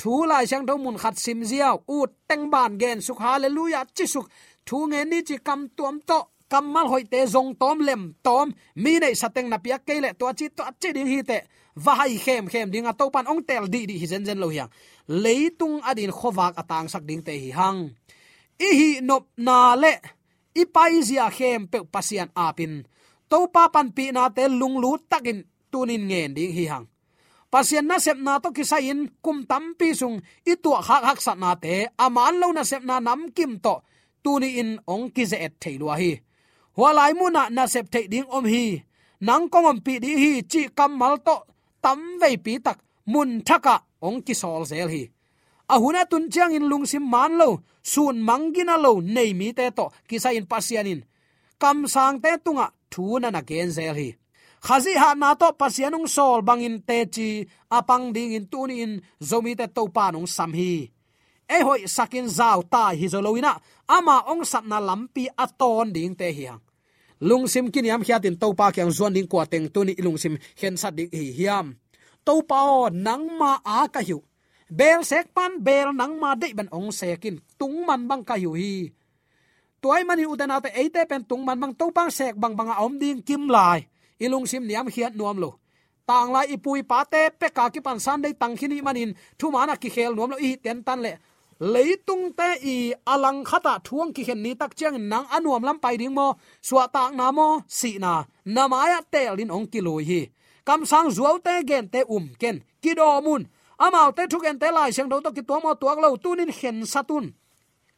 Thu 0.00 0.12
lai 0.30 0.44
siang 0.46 0.66
tho 0.68 0.74
mun 0.76 1.00
khat 1.02 1.16
sim 1.24 1.40
ziaw 1.50 1.76
ut 1.98 2.10
teng 2.28 2.44
ban 2.52 2.72
gen 2.80 2.98
suk. 3.06 3.18
Hallelujah 3.24 3.84
chi 3.96 4.06
suk 4.14 4.26
thu 4.66 4.76
nge 4.90 5.00
ni 5.10 5.18
chi 5.28 5.36
kam 5.46 5.60
tuam 5.76 5.96
to 6.08 6.20
kamal 6.50 6.88
hoi 6.88 7.04
te 7.04 7.20
zong 7.26 7.54
tom, 7.60 7.78
lem 7.88 8.02
tom. 8.26 8.52
Mi 8.74 8.98
nei 8.98 9.14
sateng 9.14 9.48
na 9.48 9.58
pia 9.58 9.78
kele 9.78 10.10
to 10.18 10.26
chi 10.38 10.48
to 10.56 10.64
chi 10.80 10.92
ding 10.96 11.08
hi 11.12 11.20
te 11.22 11.38
va 11.84 11.94
hai 12.00 12.16
khem 12.24 12.44
khem 12.52 12.70
ding 12.72 12.86
a 12.90 12.92
to 12.92 13.10
pan 13.14 13.26
ong 13.30 13.42
tel 13.48 13.64
di 13.72 13.86
di 13.86 13.94
hi 14.00 14.06
zen 14.06 14.24
zen 14.26 14.38
lo 14.42 14.48
hiang. 14.48 14.70
Leitung 15.08 15.80
adin 15.84 16.12
khowak 16.18 16.54
atang 16.60 16.88
sak 16.92 17.04
ding 17.08 17.22
te 17.26 17.32
hi 17.42 17.50
hang. 17.58 17.80
I 18.58 18.68
hi 18.78 18.90
nop 19.00 19.24
na 19.36 19.74
le, 19.82 19.94
i 20.60 20.62
pai 20.74 21.02
zia 21.08 21.30
khem 21.30 21.68
pe 21.70 21.78
pasian 21.94 22.28
apin 22.34 22.82
to 23.30 23.38
pa 23.54 23.68
pan 23.74 23.88
pi 23.96 24.10
na 24.12 24.28
te 24.36 24.48
lung 24.48 24.76
lu 24.82 24.96
takin 25.10 25.44
tunin 25.70 26.04
ngen 26.08 26.34
ding 26.36 26.52
hi 26.56 26.64
hang. 26.72 26.86
Pasian 27.48 27.88
na 27.88 27.96
sep 27.96 28.18
na 28.20 28.36
to 28.42 28.52
kisain 28.52 29.08
kum 29.24 29.48
tam 29.48 29.72
pi 29.78 29.96
sung, 29.96 30.20
i 30.44 30.52
tu 30.62 30.68
hak 30.88 31.02
hak 31.08 31.20
sat 31.20 31.38
na 31.40 31.56
te 31.56 31.88
aman 31.96 32.34
lo 32.40 32.52
na 32.52 32.64
sep 32.64 32.84
na 32.84 33.00
nam 33.00 33.32
kim 33.36 33.56
to, 33.64 33.80
tuni 34.22 34.60
in 34.60 34.70
ong 34.84 35.08
ki 35.14 35.24
ze 35.24 35.36
et 35.46 35.54
thailua 35.62 35.96
hi 35.96 36.12
hualai 36.78 37.12
mu 37.18 37.26
na 37.34 37.42
na 37.56 37.64
sep 37.72 37.86
thei 37.92 38.06
ding 38.12 38.28
om 38.36 38.46
hi. 38.52 38.64
Nang 39.26 39.50
kong 39.52 39.66
om 39.70 39.78
pi 39.86 39.94
di 40.02 40.10
hi 40.22 40.32
chi 40.52 40.62
kam 40.78 40.92
mal 41.00 41.16
to 41.26 41.36
tam 41.84 42.00
vei 42.20 42.36
pi 42.44 42.52
tak 42.66 42.78
mun 43.12 43.30
thaka 43.48 43.74
ong 44.06 44.18
ki 44.26 44.34
sol 44.42 44.62
zel 44.70 44.88
hi. 44.94 45.02
A 45.72 45.74
huna 45.82 46.02
tun 46.10 46.24
chiang 46.32 46.54
in 46.56 46.68
lung 46.70 46.86
sim 46.90 47.04
man 47.12 47.32
lo, 47.40 47.48
sun 47.82 48.16
mangina 48.28 48.76
lo 48.84 48.92
nei 49.14 49.30
mi 49.38 49.48
te 49.58 49.66
to 49.78 49.84
kisa 50.08 50.30
in 50.38 50.46
pasianin 50.52 51.00
kam 51.62 51.78
sang 51.94 52.16
te 52.22 52.30
tunga 52.44 52.66
thu 52.92 53.04
na 53.18 53.28
na 53.34 53.40
gen 53.48 53.70
zel 53.76 53.94
hi. 54.00 54.08
Khazi 54.66 54.92
ha 55.02 55.08
na 55.22 55.34
to 55.40 55.48
pasianung 55.60 56.06
sol 56.16 56.40
bangin 56.48 56.76
te 56.88 56.98
chi 57.14 57.28
apang 57.78 58.06
ding 58.14 58.32
in 58.38 58.46
tun 58.52 58.70
in 58.82 58.92
zomi 59.28 59.52
te 59.60 59.66
to 59.76 59.82
pa 59.96 60.04
nong 60.12 60.28
sam 60.36 60.52
hi. 60.58 60.72
E 61.56 61.58
hoi 61.66 61.82
sakin 61.96 62.26
zau 62.38 62.58
ta 62.72 62.82
hi 62.98 63.06
zoloina 63.12 63.52
ama 63.96 64.16
ong 64.30 64.44
sapna 64.50 64.78
lampi 64.88 65.24
aton 65.44 65.88
ding 65.96 66.14
te 66.20 66.28
hiang 66.38 66.60
lungsim 67.20 67.70
kiniam 67.70 68.02
hiatin 68.02 68.38
topa 68.38 68.70
kyang 68.72 68.90
zuan 68.90 69.14
ding 69.14 69.26
kwa 69.26 69.46
teng 69.46 69.68
tuni 69.68 69.94
lungsim 69.98 70.38
hen 70.60 70.74
sat 70.76 70.94
ding 70.94 71.10
hi 71.12 71.34
hiam. 71.34 71.74
Topa 72.24 72.58
o 72.62 72.88
nang 72.88 73.26
ma 73.38 73.58
a 73.64 73.88
ka 73.88 74.00
hiu. 74.00 74.22
Bel 74.68 75.00
sek 75.04 75.34
pan 75.34 75.58
bel 75.64 75.92
nang 75.92 76.20
ma 76.20 76.34
dei 76.34 76.52
ban 76.52 76.68
ong 76.70 76.92
sekin 76.92 77.40
tung 77.58 77.86
man 77.86 78.08
bang 78.08 78.22
ka 78.24 78.34
hiu 78.36 78.52
hi. 78.52 78.92
Toy 79.80 80.02
mani 80.04 80.26
udana 80.26 80.60
te 80.60 80.68
eite 80.74 81.06
pen 81.08 81.24
tung 81.24 81.44
man 81.46 81.60
bang 81.60 81.74
to 81.74 81.90
sek 82.10 82.34
bang 82.36 82.54
bang 82.56 82.70
om 82.78 82.98
ding 82.98 83.22
kim 83.22 83.48
lai. 83.48 83.86
Ilungsim 84.18 84.66
niam 84.66 84.86
hiat 84.86 85.14
nuam 85.14 85.38
lo. 85.38 85.58
Tang 86.06 86.32
lai 86.32 86.46
ipui 86.54 86.82
pa 86.82 87.04
te 87.04 87.30
pe 87.30 87.48
ka 87.48 87.70
ki 87.70 87.80
pan 87.80 87.98
san 88.00 88.22
dei 88.22 88.32
tang 88.32 88.56
khini 88.56 88.82
manin 88.82 89.14
thu 89.38 89.50
mana 89.50 89.76
ki 89.76 89.88
khel 89.90 90.14
nuam 90.14 90.30
lo 90.30 90.36
i 90.36 90.56
ten 90.56 90.82
tan 90.82 91.00
le 91.00 91.18
leitung 91.60 92.32
te 92.38 92.48
i 92.62 92.94
alang 93.06 93.44
khata 93.44 93.78
thuang 93.86 94.12
ki 94.14 94.22
khen 94.24 94.42
ni 94.42 94.54
tak 94.54 94.72
chang 94.78 94.96
nang 95.08 95.26
anuam 95.36 95.62
lam 95.62 95.78
pai 95.78 95.96
ding 96.00 96.14
mo. 96.14 96.38
Suwa 96.62 96.86
tak 96.88 97.14
na 97.14 97.32
mo, 97.32 97.62
si 97.68 97.98
na. 97.98 98.24
Namaya 98.46 99.00
tel 99.12 99.36
din 99.36 99.50
ong 99.50 99.66
ki 99.72 99.80
loi 99.80 100.04
hi. 100.04 100.20
Kam 100.66 100.86
sang 100.86 101.08
zuaw 101.10 101.36
te 101.46 101.54
gen 101.68 101.88
te 101.92 102.00
um 102.08 102.24
ken. 102.40 102.56
Ki 102.82 102.94
do 102.94 103.08
mun. 103.26 103.42
Amao 103.78 104.10
te 104.16 104.26
thuken 104.30 104.58
te 104.58 104.70
lai 104.70 104.90
sang 104.90 105.08
do 105.08 105.20
to 105.20 105.30
ki 105.36 105.42
tuam 105.42 105.62
mo 105.62 105.74
tuak 105.74 105.98
lo 106.02 106.16
tunin 106.16 106.52
khen 106.58 106.86
satun 106.86 107.34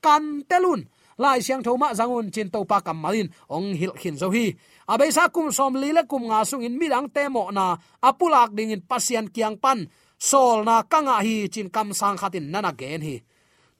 kan 0.00 0.42
telun 0.48 0.88
lai 1.20 1.44
siang 1.44 1.60
thoma 1.60 1.92
zangun 1.92 2.32
chin 2.32 2.48
to 2.48 2.64
pa 2.64 2.80
kam 2.80 2.96
malin 2.96 3.28
ong 3.52 3.76
hil 3.76 3.92
khin 4.00 4.16
zo 4.16 4.32
hi. 4.32 4.56
Abe 4.88 5.12
sa 5.12 5.28
kum 5.28 5.52
som 5.52 5.76
li 5.76 5.92
le 5.92 6.02
kum 6.08 6.24
nga 6.32 6.44
sung 6.48 6.64
in 6.64 6.80
midang 6.80 7.08
te 7.12 7.28
mo 7.28 7.52
na. 7.52 7.76
Apulak 8.00 8.56
ding 8.56 8.72
in 8.72 8.80
pasian 8.80 9.28
kiang 9.28 9.56
pan. 9.60 9.88
Sol 10.18 10.64
na 10.64 10.82
kanga 10.82 11.20
hi 11.20 11.48
chin 11.52 11.68
kam 11.68 11.92
sang 11.92 12.16
khatin 12.16 12.48
nana 12.52 12.72
gen 12.72 13.02
hi. 13.04 13.16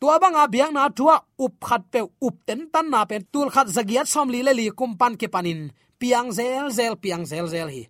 Tua 0.01 0.19
banga 0.23 0.45
biang 0.55 0.73
na 0.73 0.89
thua 0.99 1.17
up 1.45 1.55
khat 1.69 1.83
pe 1.93 2.01
up 2.27 2.37
ten 2.47 2.61
tan 2.73 2.87
na 2.93 3.01
pen 3.11 3.23
tul 3.33 3.49
khat 3.55 3.67
zagiat 3.77 4.07
som 4.13 4.29
li 4.35 4.41
le 4.47 4.53
li 4.61 4.67
kum 4.79 4.93
pan 5.01 5.15
ke 5.21 5.27
panin 5.35 5.61
piang 6.01 6.29
zel 6.39 6.67
zel 6.77 6.95
piang 7.03 7.25
zel 7.31 7.47
zel 7.53 7.69
hi 7.75 7.83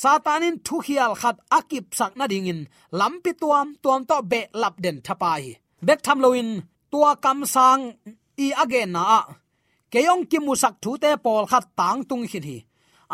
satanin 0.00 0.56
thu 0.66 0.76
hial 0.86 1.12
khat 1.20 1.36
akip 1.58 1.86
sak 1.98 2.12
na 2.18 2.24
ding 2.32 2.50
in 2.52 2.60
lampi 2.98 3.32
tuam 3.40 3.68
tuam 3.82 4.00
to 4.10 4.16
be 4.30 4.40
lap 4.60 4.74
den 4.84 4.98
thapai 5.06 5.42
bek 5.86 6.00
tham 6.04 6.18
loin 6.24 6.50
tua 6.92 7.10
kam 7.24 7.38
sang 7.54 7.82
i 8.44 8.48
again 8.62 8.90
na 8.96 9.04
keyong 9.92 10.24
ki 10.30 10.38
musak 10.46 10.74
thu 10.82 10.90
te 11.02 11.10
pol 11.24 11.44
khat 11.50 11.64
tang 11.78 12.00
tung 12.08 12.24
hin 12.30 12.44
hi 12.50 12.58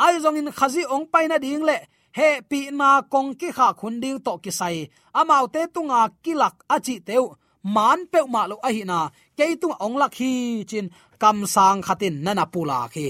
ai 0.05 0.15
zong 0.23 0.39
in 0.41 0.49
khazi 0.59 0.83
ong 0.95 1.07
pai 1.13 1.25
na 1.29 1.37
ding 1.45 1.65
le 1.69 1.77
he 2.19 2.29
pi 2.51 2.61
na 2.81 2.89
kong 3.13 3.31
ki 3.41 3.49
kha 3.57 3.69
khun 3.81 3.95
ding 4.03 4.19
to 4.27 4.33
ki 4.45 4.51
sai 4.59 4.77
amau 5.21 5.45
te 5.55 5.61
tunga 5.75 6.01
kilak 6.25 6.55
achi 6.75 6.95
teu 7.09 7.25
man 7.63 8.07
pe 8.13 8.21
ma 8.35 8.43
lo 8.51 8.57
a 8.69 8.71
hi 8.77 8.83
na 8.91 8.99
ke 9.37 9.45
tung 9.61 9.77
ong 9.85 9.97
lak 10.01 10.15
hi 10.21 10.65
chin 10.71 10.87
kam 11.23 11.47
sang 11.55 11.81
khatin 11.87 12.15
nana 12.25 12.45
pula 12.53 12.89
khi. 12.95 13.07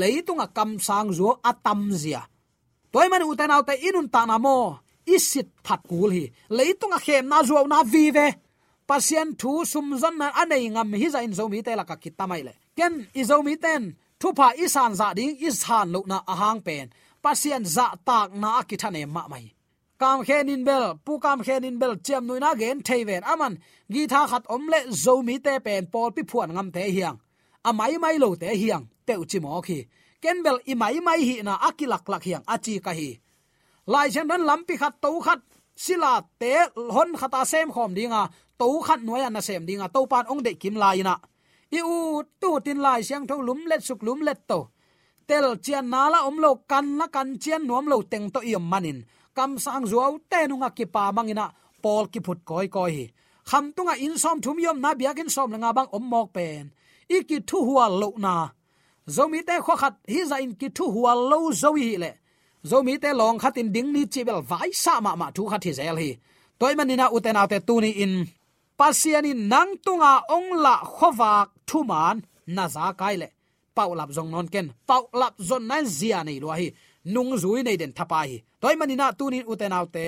Leitunga 0.00 0.46
kam 0.56 0.78
sang 0.78 1.10
zo 1.18 1.28
atam 1.50 1.80
zia. 2.02 2.22
Toy 2.92 3.06
man 3.08 3.26
uten 3.30 3.54
autte 3.54 3.74
inun 3.88 4.08
ta 4.14 4.20
na 4.26 4.36
mo, 4.38 4.78
isit 5.14 5.48
phat 5.66 5.80
kul 5.90 6.10
hi. 6.16 6.24
A 6.96 6.98
khem 7.04 7.24
na 7.28 7.38
zo 7.48 7.66
na 7.66 7.82
vi 7.82 8.10
ve. 8.16 8.28
Pasien 8.88 9.28
thu 9.40 9.64
sum 9.72 9.86
zan 10.02 10.18
na 10.18 10.26
anei 10.42 10.64
ngam 10.74 10.92
hi 11.00 11.08
za 11.14 11.20
in 11.26 11.34
zo 11.38 11.48
mi 11.48 11.62
te 11.66 11.72
la 11.76 11.84
ka 11.84 11.96
kitamai 12.02 12.42
le. 12.46 12.52
Ken 12.76 12.94
i 13.20 13.22
zo 13.24 13.36
mi 13.46 13.54
ten, 13.64 13.82
thu 14.20 14.28
pa 14.38 14.46
isan 14.64 14.92
za 15.00 15.08
ding 15.18 15.34
isan 15.48 15.86
lo 15.94 16.00
na 16.10 16.18
ahang 16.32 16.60
pen. 16.66 16.86
Pasien 17.24 17.64
za 17.64 17.86
tak 18.08 18.28
na 18.42 18.62
ki 18.68 18.76
thane 18.82 19.02
ma 19.06 19.22
mai 19.32 19.46
kam 20.02 20.24
khenin 20.28 20.64
bel, 20.68 20.84
pu 21.04 21.12
kam 21.24 21.38
khenin 21.46 21.76
bel 21.78 21.94
chem 22.06 22.22
nuina 22.26 22.50
gen 22.60 22.78
theiven 22.86 23.22
aman 23.32 23.54
gi 23.92 24.02
tha 24.12 24.20
khat 24.30 24.44
om 24.54 24.62
le 24.72 24.78
zo 25.04 25.14
mi 25.26 25.34
te 25.46 25.54
pen 25.66 25.82
pol 25.92 26.10
pi 26.16 26.22
phuan 26.30 26.50
ngam 26.54 26.68
te 26.74 26.82
hiang. 26.96 27.16
Amai 27.68 27.94
mai 28.02 28.16
lo 28.22 28.28
te 28.42 28.48
hiang 28.62 28.84
te 29.06 29.12
uchi 29.22 29.38
mo 29.44 29.60
khi. 29.66 29.78
Ken 30.22 30.38
bel, 30.44 30.58
i 30.72 30.74
mai 30.82 30.96
mai 31.06 31.20
hi 31.28 31.36
na 31.46 31.54
akilak 31.68 32.04
lak 32.12 32.22
hiang 32.28 32.44
achi 32.54 32.74
ka 32.84 32.92
hi. 32.98 33.10
Lai 33.92 34.08
chen 34.14 34.26
dan 34.30 34.42
lampi 34.48 34.74
khat 34.82 34.94
to 35.02 35.10
khat, 35.26 35.40
sila 35.84 36.12
te 36.40 36.52
hon 36.94 37.10
khata 37.20 37.40
sem 37.52 37.68
khom 37.74 37.90
dinga 37.98 38.22
to 38.60 38.66
khat 38.86 39.00
noya 39.06 39.28
na 39.30 39.40
sem 39.48 39.62
dinga 39.68 39.86
to 39.94 40.00
pan 40.12 40.24
ong 40.32 40.42
de 40.46 40.52
kim 40.62 40.74
lai 40.82 40.98
na. 41.08 41.14
I 41.78 41.80
u 41.94 42.22
tu 42.40 42.48
tin 42.64 42.78
lai 42.86 43.00
siang 43.08 43.24
tho 43.28 43.36
lum 43.48 43.60
let 43.70 43.82
suk 43.88 44.00
lum 44.06 44.20
let 44.28 44.40
to. 44.50 44.58
Tel 45.28 45.46
chian 45.64 45.86
nala 45.92 46.18
om 46.28 46.36
lo, 46.44 46.50
kan 46.70 46.86
na 46.98 47.06
kan 47.14 47.28
chian 47.42 47.62
nuam 47.68 47.86
lo 47.92 47.96
teng 48.12 48.26
to 48.34 48.40
i 48.50 48.54
manin 48.72 48.98
kam 49.36 49.58
sang 49.64 49.84
zuaw 49.90 50.12
te 50.30 50.40
nunga 50.48 50.70
ki 50.76 50.84
pa 50.94 51.12
mangina 51.16 51.46
pol 51.82 52.04
ki 52.12 52.20
phut 52.26 52.40
koi 52.48 52.66
koi 52.76 52.90
hi. 52.96 53.04
Kham 53.48 53.64
tunga 53.74 53.94
in 54.04 54.14
som 54.22 54.40
thum 54.44 54.58
yom 54.64 54.78
na 54.80 54.90
biakin 54.94 55.30
som 55.34 55.50
langa 55.52 55.70
bang 55.76 55.90
om 55.96 56.04
mok 56.12 56.28
pen. 56.36 56.64
Iki 57.16 57.38
thu 57.48 57.58
hua 57.68 57.86
lo 58.00 58.08
na. 58.24 58.34
Zomi 59.16 59.40
te 59.48 59.54
kho 59.66 59.74
khat, 59.82 59.94
hi 60.12 60.20
za 60.30 60.36
in 60.44 60.54
ki 60.60 60.68
thu 60.76 60.84
hua 60.94 61.12
lo 61.30 61.38
zowi 61.62 61.98
le. 62.02 62.10
Zomi 62.70 62.94
te 63.02 63.10
long 63.20 63.38
khatin 63.42 63.72
ding 63.74 63.90
ni 63.92 64.02
chibel 64.12 64.40
vai 64.50 64.70
sa 64.72 65.00
ma 65.04 65.12
ma 65.20 65.26
thu 65.36 65.42
khat 65.50 65.64
hi 65.66 65.72
zel 65.78 65.96
hi. 66.02 66.10
Toy 66.58 66.74
manina 66.78 67.06
uten 67.16 67.36
autte 67.40 67.58
tu 67.66 67.74
ni 67.80 67.90
in. 68.04 68.14
Pasiani 68.78 69.32
nang 69.34 69.72
tunga 69.84 70.12
ong 70.36 70.48
la 70.64 70.74
khowak 70.96 71.48
thuman 71.68 72.16
na 72.46 72.64
za 72.74 72.92
kai 73.00 73.16
le. 73.22 73.28
Paulap 73.76 74.10
zong 74.16 74.30
non 74.30 74.48
ken. 74.52 74.66
Paulap 74.88 75.34
zon 75.48 75.64
nan 75.70 75.84
zia 75.98 76.18
nei 76.24 76.38
lo 76.42 76.48
hi 76.58 76.68
nung 77.04 77.36
zui 77.42 77.62
nei 77.62 77.76
den 77.76 77.92
thapa 77.92 78.20
hi 78.28 78.36
toy 78.60 78.74
manina 78.76 79.12
tunin 79.18 79.48
uten 79.52 79.72
autte. 79.78 80.06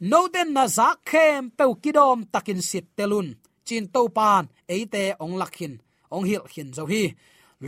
No 0.00 0.28
den 0.34 0.52
na 0.52 0.66
za 0.66 0.88
khem 1.10 1.50
pe 1.56 1.64
kidom 1.82 2.18
takin 2.32 2.60
sit 2.62 2.86
telun 2.96 3.28
chin 3.66 3.84
to 3.94 4.08
pan 4.16 4.44
eite 4.74 5.04
ong 5.22 5.36
lakhin 5.40 5.74
ong 6.14 6.24
hil 6.28 6.44
hin 6.52 6.72
zo 6.76 6.84
hi. 6.86 7.14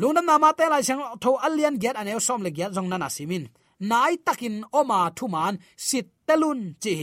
Lungna 0.00 0.22
na 0.22 0.38
ma 0.38 0.50
te 0.58 0.64
lai 0.72 0.82
sang 0.82 1.02
tho 1.22 1.30
alian 1.46 1.78
get 1.82 1.96
aneu 1.96 2.20
som 2.20 2.42
le 2.42 2.50
get 2.50 2.72
jong 2.76 2.88
nana 2.90 3.08
simin. 3.16 3.44
Nai 3.80 4.16
takin 4.26 4.64
oma 4.72 5.00
thuman 5.16 5.54
sit 5.76 6.08
telun 6.26 6.60
chi 6.82 6.96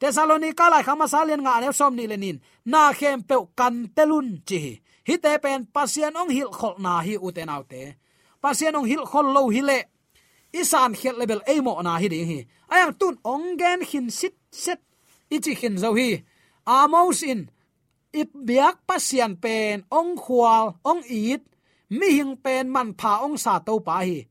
tesalonika 0.00 0.66
lai 0.72 0.82
khama 0.86 1.06
salian 1.12 1.42
nga 1.44 1.52
aneu 1.58 1.72
som 1.72 1.94
ni 1.96 2.04
lenin 2.10 2.38
na 2.72 2.80
khem 2.98 3.18
pe 3.28 3.36
kan 3.58 3.76
telun 3.96 4.28
chi 4.48 4.58
hi. 4.64 4.74
Te 5.24 5.32
pen 5.44 5.60
pasian 5.74 6.16
ong 6.20 6.30
hil 6.36 6.50
khol 6.58 6.74
na 6.84 6.92
hi 7.06 7.14
uten 7.26 7.52
autte. 7.54 7.82
Pasian 8.42 8.76
ong 8.78 8.88
hil 8.90 9.04
khol 9.10 9.26
lo 9.34 9.42
hi 9.54 9.60
le 9.68 9.78
isan 10.52 10.92
khel 10.94 11.16
level 11.20 11.40
emo 11.48 11.80
na 11.82 11.98
hi 12.00 12.08
ding 12.12 12.28
hi. 12.30 12.38
Ayang 12.72 12.94
tun 13.00 13.16
ongen 13.24 13.80
hin 13.90 14.06
sit 14.10 14.36
set 14.50 14.80
ichi 15.34 15.52
hin 15.60 15.76
zo 15.82 15.90
hi. 15.98 16.22
Amos 16.66 17.22
in 17.22 17.50
ip 18.12 18.30
biak 18.48 18.84
pasian 18.88 19.40
pen, 19.42 19.84
ong 19.88 20.16
khwal 20.20 20.76
ong 20.84 21.02
it 21.08 21.42
mi 21.88 22.08
hing 22.16 22.36
pen 22.44 22.68
man 22.68 22.92
pha 23.00 23.24
ong 23.24 23.36
sa 23.40 23.58
to 23.66 23.80
pa 23.80 24.04
hi. 24.04 24.28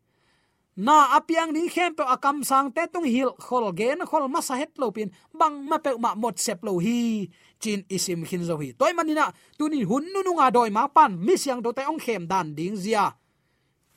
Na 0.81 1.19
apiang 1.19 1.51
ding 1.51 1.67
khem 1.67 1.91
pe 1.97 2.03
akam 2.07 2.41
sang 2.47 2.71
te 2.71 2.87
tung 2.93 3.03
hil 3.03 3.35
khol 3.35 3.75
gen 3.75 3.99
khol 4.09 4.25
ma 4.31 4.39
sa 4.41 4.55
het 4.55 4.71
lo 4.81 4.87
pin, 4.95 5.11
bang 5.35 5.55
ma 5.69 5.77
pe 5.83 5.91
ma 5.99 6.15
mot 6.15 6.39
sep 6.39 6.63
lo 6.63 6.79
hi. 6.79 7.27
Chin 7.61 7.83
isim 7.91 8.23
khin 8.25 8.43
zo 8.49 8.55
hi. 8.61 8.71
Toy 8.79 8.93
manina 8.97 9.29
tuni 9.57 9.83
hun 9.83 10.05
nu 10.13 10.19
nu 10.25 10.31
nga 10.39 10.47
doi 10.55 10.69
ma 10.71 10.87
pan, 10.87 11.11
mi 11.25 11.35
siang 11.37 11.61
do 11.61 11.69
te 11.75 11.83
ong 11.83 11.99
khem 11.99 12.23
dan 12.31 12.55
ding 12.57 12.77
zia. 12.79 13.05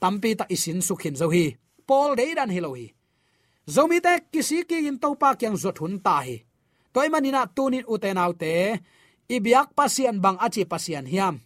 Tampi 0.03 0.31
ta 0.37 0.45
isin 0.51 0.83
sukhin 0.83 1.17
zo 1.17 1.31
hi 1.31 1.57
pol 1.89 2.17
dei 2.19 2.35
dan 2.35 2.51
hi 2.51 2.61
zomi 3.67 4.01
te 4.01 4.29
kisi 4.33 4.65
ki 4.69 4.89
in 4.89 4.99
to 4.99 5.15
pa 5.17 5.35
kyang 5.35 5.57
zot 5.57 5.81
hun 5.81 6.01
ta 6.01 6.21
hi. 6.21 6.45
Toy 6.93 7.09
manina 7.09 7.47
tunin 7.47 7.89
utenaw 7.89 8.33
te 8.37 8.81
ibiak 9.29 9.73
pasian 9.75 10.21
bang 10.21 10.37
achi 10.39 10.65
pasian 10.65 11.07
hiam. 11.07 11.41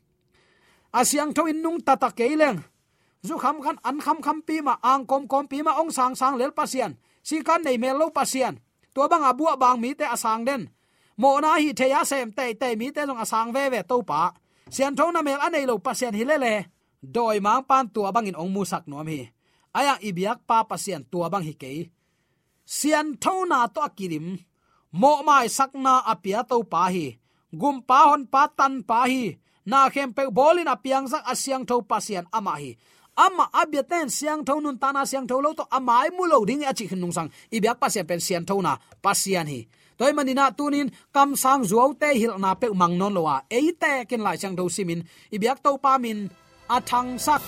Asyang 0.93 1.33
tho 1.33 1.47
in 1.47 1.63
nung 1.63 1.81
tata 1.81 2.11
keileng 2.11 2.59
zu 3.23 3.35
kham 3.39 3.63
khan 3.65 3.79
an 3.83 3.99
kham 4.01 4.19
kham 4.23 4.39
pi 4.47 4.61
ma, 4.61 4.75
ang 4.83 5.07
kom 5.07 5.27
kom 5.29 5.47
pi 5.51 5.63
ma, 5.63 5.73
ong 5.81 5.91
sang 5.91 6.15
sang 6.15 6.37
lel 6.37 6.53
pasian 6.53 6.93
si 7.23 7.43
kan 7.43 7.63
nei 7.63 7.79
mel 7.79 7.99
lo 7.99 8.07
pasian 8.11 8.55
to 8.95 9.09
bang 9.11 9.25
abu 9.31 9.45
bang 9.59 9.79
mi 9.81 9.95
te 9.95 10.05
asang 10.05 10.45
den. 10.45 10.63
Mo 11.19 11.41
na 11.43 11.59
hi 11.59 11.75
the 11.75 11.87
ya 11.89 12.05
sem 12.05 12.31
te 12.33 12.55
te 12.55 12.77
mi 12.77 12.91
te 12.95 13.03
long 13.07 13.19
asang 13.19 13.51
ve 13.55 13.71
ve 13.71 13.83
to 13.83 14.03
pa. 14.03 14.33
Sian 14.71 14.95
tho 14.95 15.11
na 15.11 15.23
mel 15.23 15.41
anei 15.41 15.67
lo 15.67 15.79
pasian 15.79 16.15
hi 16.15 16.25
le 16.25 16.37
le. 16.39 16.55
Doi 17.03 17.39
mang 17.41 17.63
pan 17.69 17.89
tua 17.95 18.13
bang 18.13 18.27
in 18.31 18.39
ong 18.39 18.51
mu 18.55 18.63
sak 18.65 18.87
nom 18.87 19.07
hi 19.07 19.38
aya 19.75 19.95
ibiak 20.01 20.45
pa 20.49 20.65
pasian 20.65 21.05
tua 21.07 21.29
bang 21.33 21.45
hi 21.45 21.55
ke 21.55 21.91
sian 22.69 23.17
thona 23.17 23.65
to 23.73 23.81
akirim. 23.81 24.37
Mo 24.93 25.25
mai 25.25 25.49
sakna 25.49 26.05
apia 26.05 26.45
to 26.45 26.61
pa 26.73 26.93
hi. 26.93 27.17
Gum 27.49 27.81
pa 27.81 28.13
hon 28.13 28.29
pa 28.29 28.53
tan 28.53 28.85
pa 28.85 29.09
hi. 29.09 29.41
Na 29.65 29.89
khem 29.89 30.13
pe 30.13 30.29
bolin 30.29 30.69
apiang 30.69 31.09
sak 31.09 31.25
asyang 31.25 31.65
tho 31.65 31.81
pasian 31.81 32.29
ama 32.29 32.61
hi. 32.61 32.77
Ama 33.17 33.49
abiaten 33.53 34.09
siang 34.13 34.45
tho 34.47 34.61
nun 34.61 34.79
tana 34.79 35.03
siang 35.09 35.27
tho 35.27 35.41
lo 35.41 35.51
to 35.57 35.65
amai 35.77 36.09
mu 36.17 36.25
lo 36.29 36.45
ding 36.49 36.65
achi 36.65 36.85
khin 36.89 37.05
sang. 37.13 37.33
Ibyak 37.57 37.81
pasian 37.81 38.07
pen 38.09 38.21
sian 38.21 38.45
tho 38.49 38.61
na 38.61 38.77
pasian 39.05 39.49
hi. 39.49 39.61
Toy 39.99 40.13
manina 40.17 40.53
tunin 40.55 40.89
kam 41.13 41.35
sang 41.35 41.65
zuaw 41.65 41.91
te 42.01 42.09
hil 42.21 42.39
na 42.39 42.55
pe 42.55 42.69
mang 42.81 42.95
non 43.01 43.13
lowa 43.17 43.37
eite 43.51 44.07
ken 44.09 44.23
lai 44.27 44.37
chang 44.41 44.55
do 44.57 44.69
simin 44.69 45.01
ibyak 45.35 45.59
to 45.65 45.71
pa 45.85 45.99
min. 45.99 46.31
Athang 46.69 47.17
sak 47.17 47.43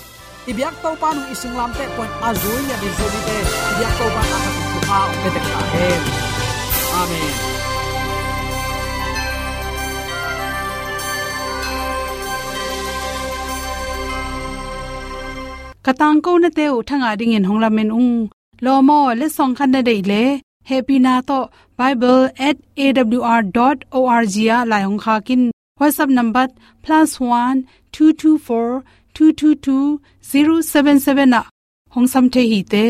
ibyak 0.51 0.75
to 0.83 0.91
pa 1.01 1.09
nu 1.17 1.23
ising 1.33 1.55
lam 1.59 1.71
te 1.79 1.85
point 1.97 2.15
azul 2.29 2.63
ya 2.71 2.77
din 2.83 2.93
zoli 2.99 3.21
te. 3.29 3.37
Ibyak 3.73 3.93
to 3.99 4.07
pa 4.15 4.23
athang 4.35 4.59
su 4.73 4.79
pa 4.89 4.99
pe 5.23 5.29
te 5.35 5.41
ka 5.53 5.61
he 5.73 5.89
amen 7.01 7.35
katang 15.87 16.19
ko 16.25 16.31
na 16.43 16.49
te 16.57 16.65
u 16.77 16.79
thanga 16.89 17.11
ding 17.21 17.35
in 17.37 17.45
hongla 17.49 17.69
men 17.77 17.91
ung. 18.01 18.15
Lo 18.65 18.75
mo, 18.89 18.99
le 19.21 19.27
song 19.37 19.53
khan 19.59 19.71
na 19.75 19.81
dei 19.89 20.01
le. 20.11 20.23
Happy 20.71 20.97
na 21.07 21.15
to 21.29 21.39
bible@awr.org 21.79 24.35
ya 24.49 24.59
la 24.71 24.77
hong 24.87 25.01
kha 25.05 25.15
kin. 25.27 25.43
Whatsapp 25.81 26.11
number 26.19 26.47
+1224 26.85 28.73
2222 29.21 30.01
077 30.63 31.27
na 31.33 31.41
hong 31.95 32.09
sam 32.13 32.25
the 32.33 32.43
hi 32.51 32.61
te 32.73 32.85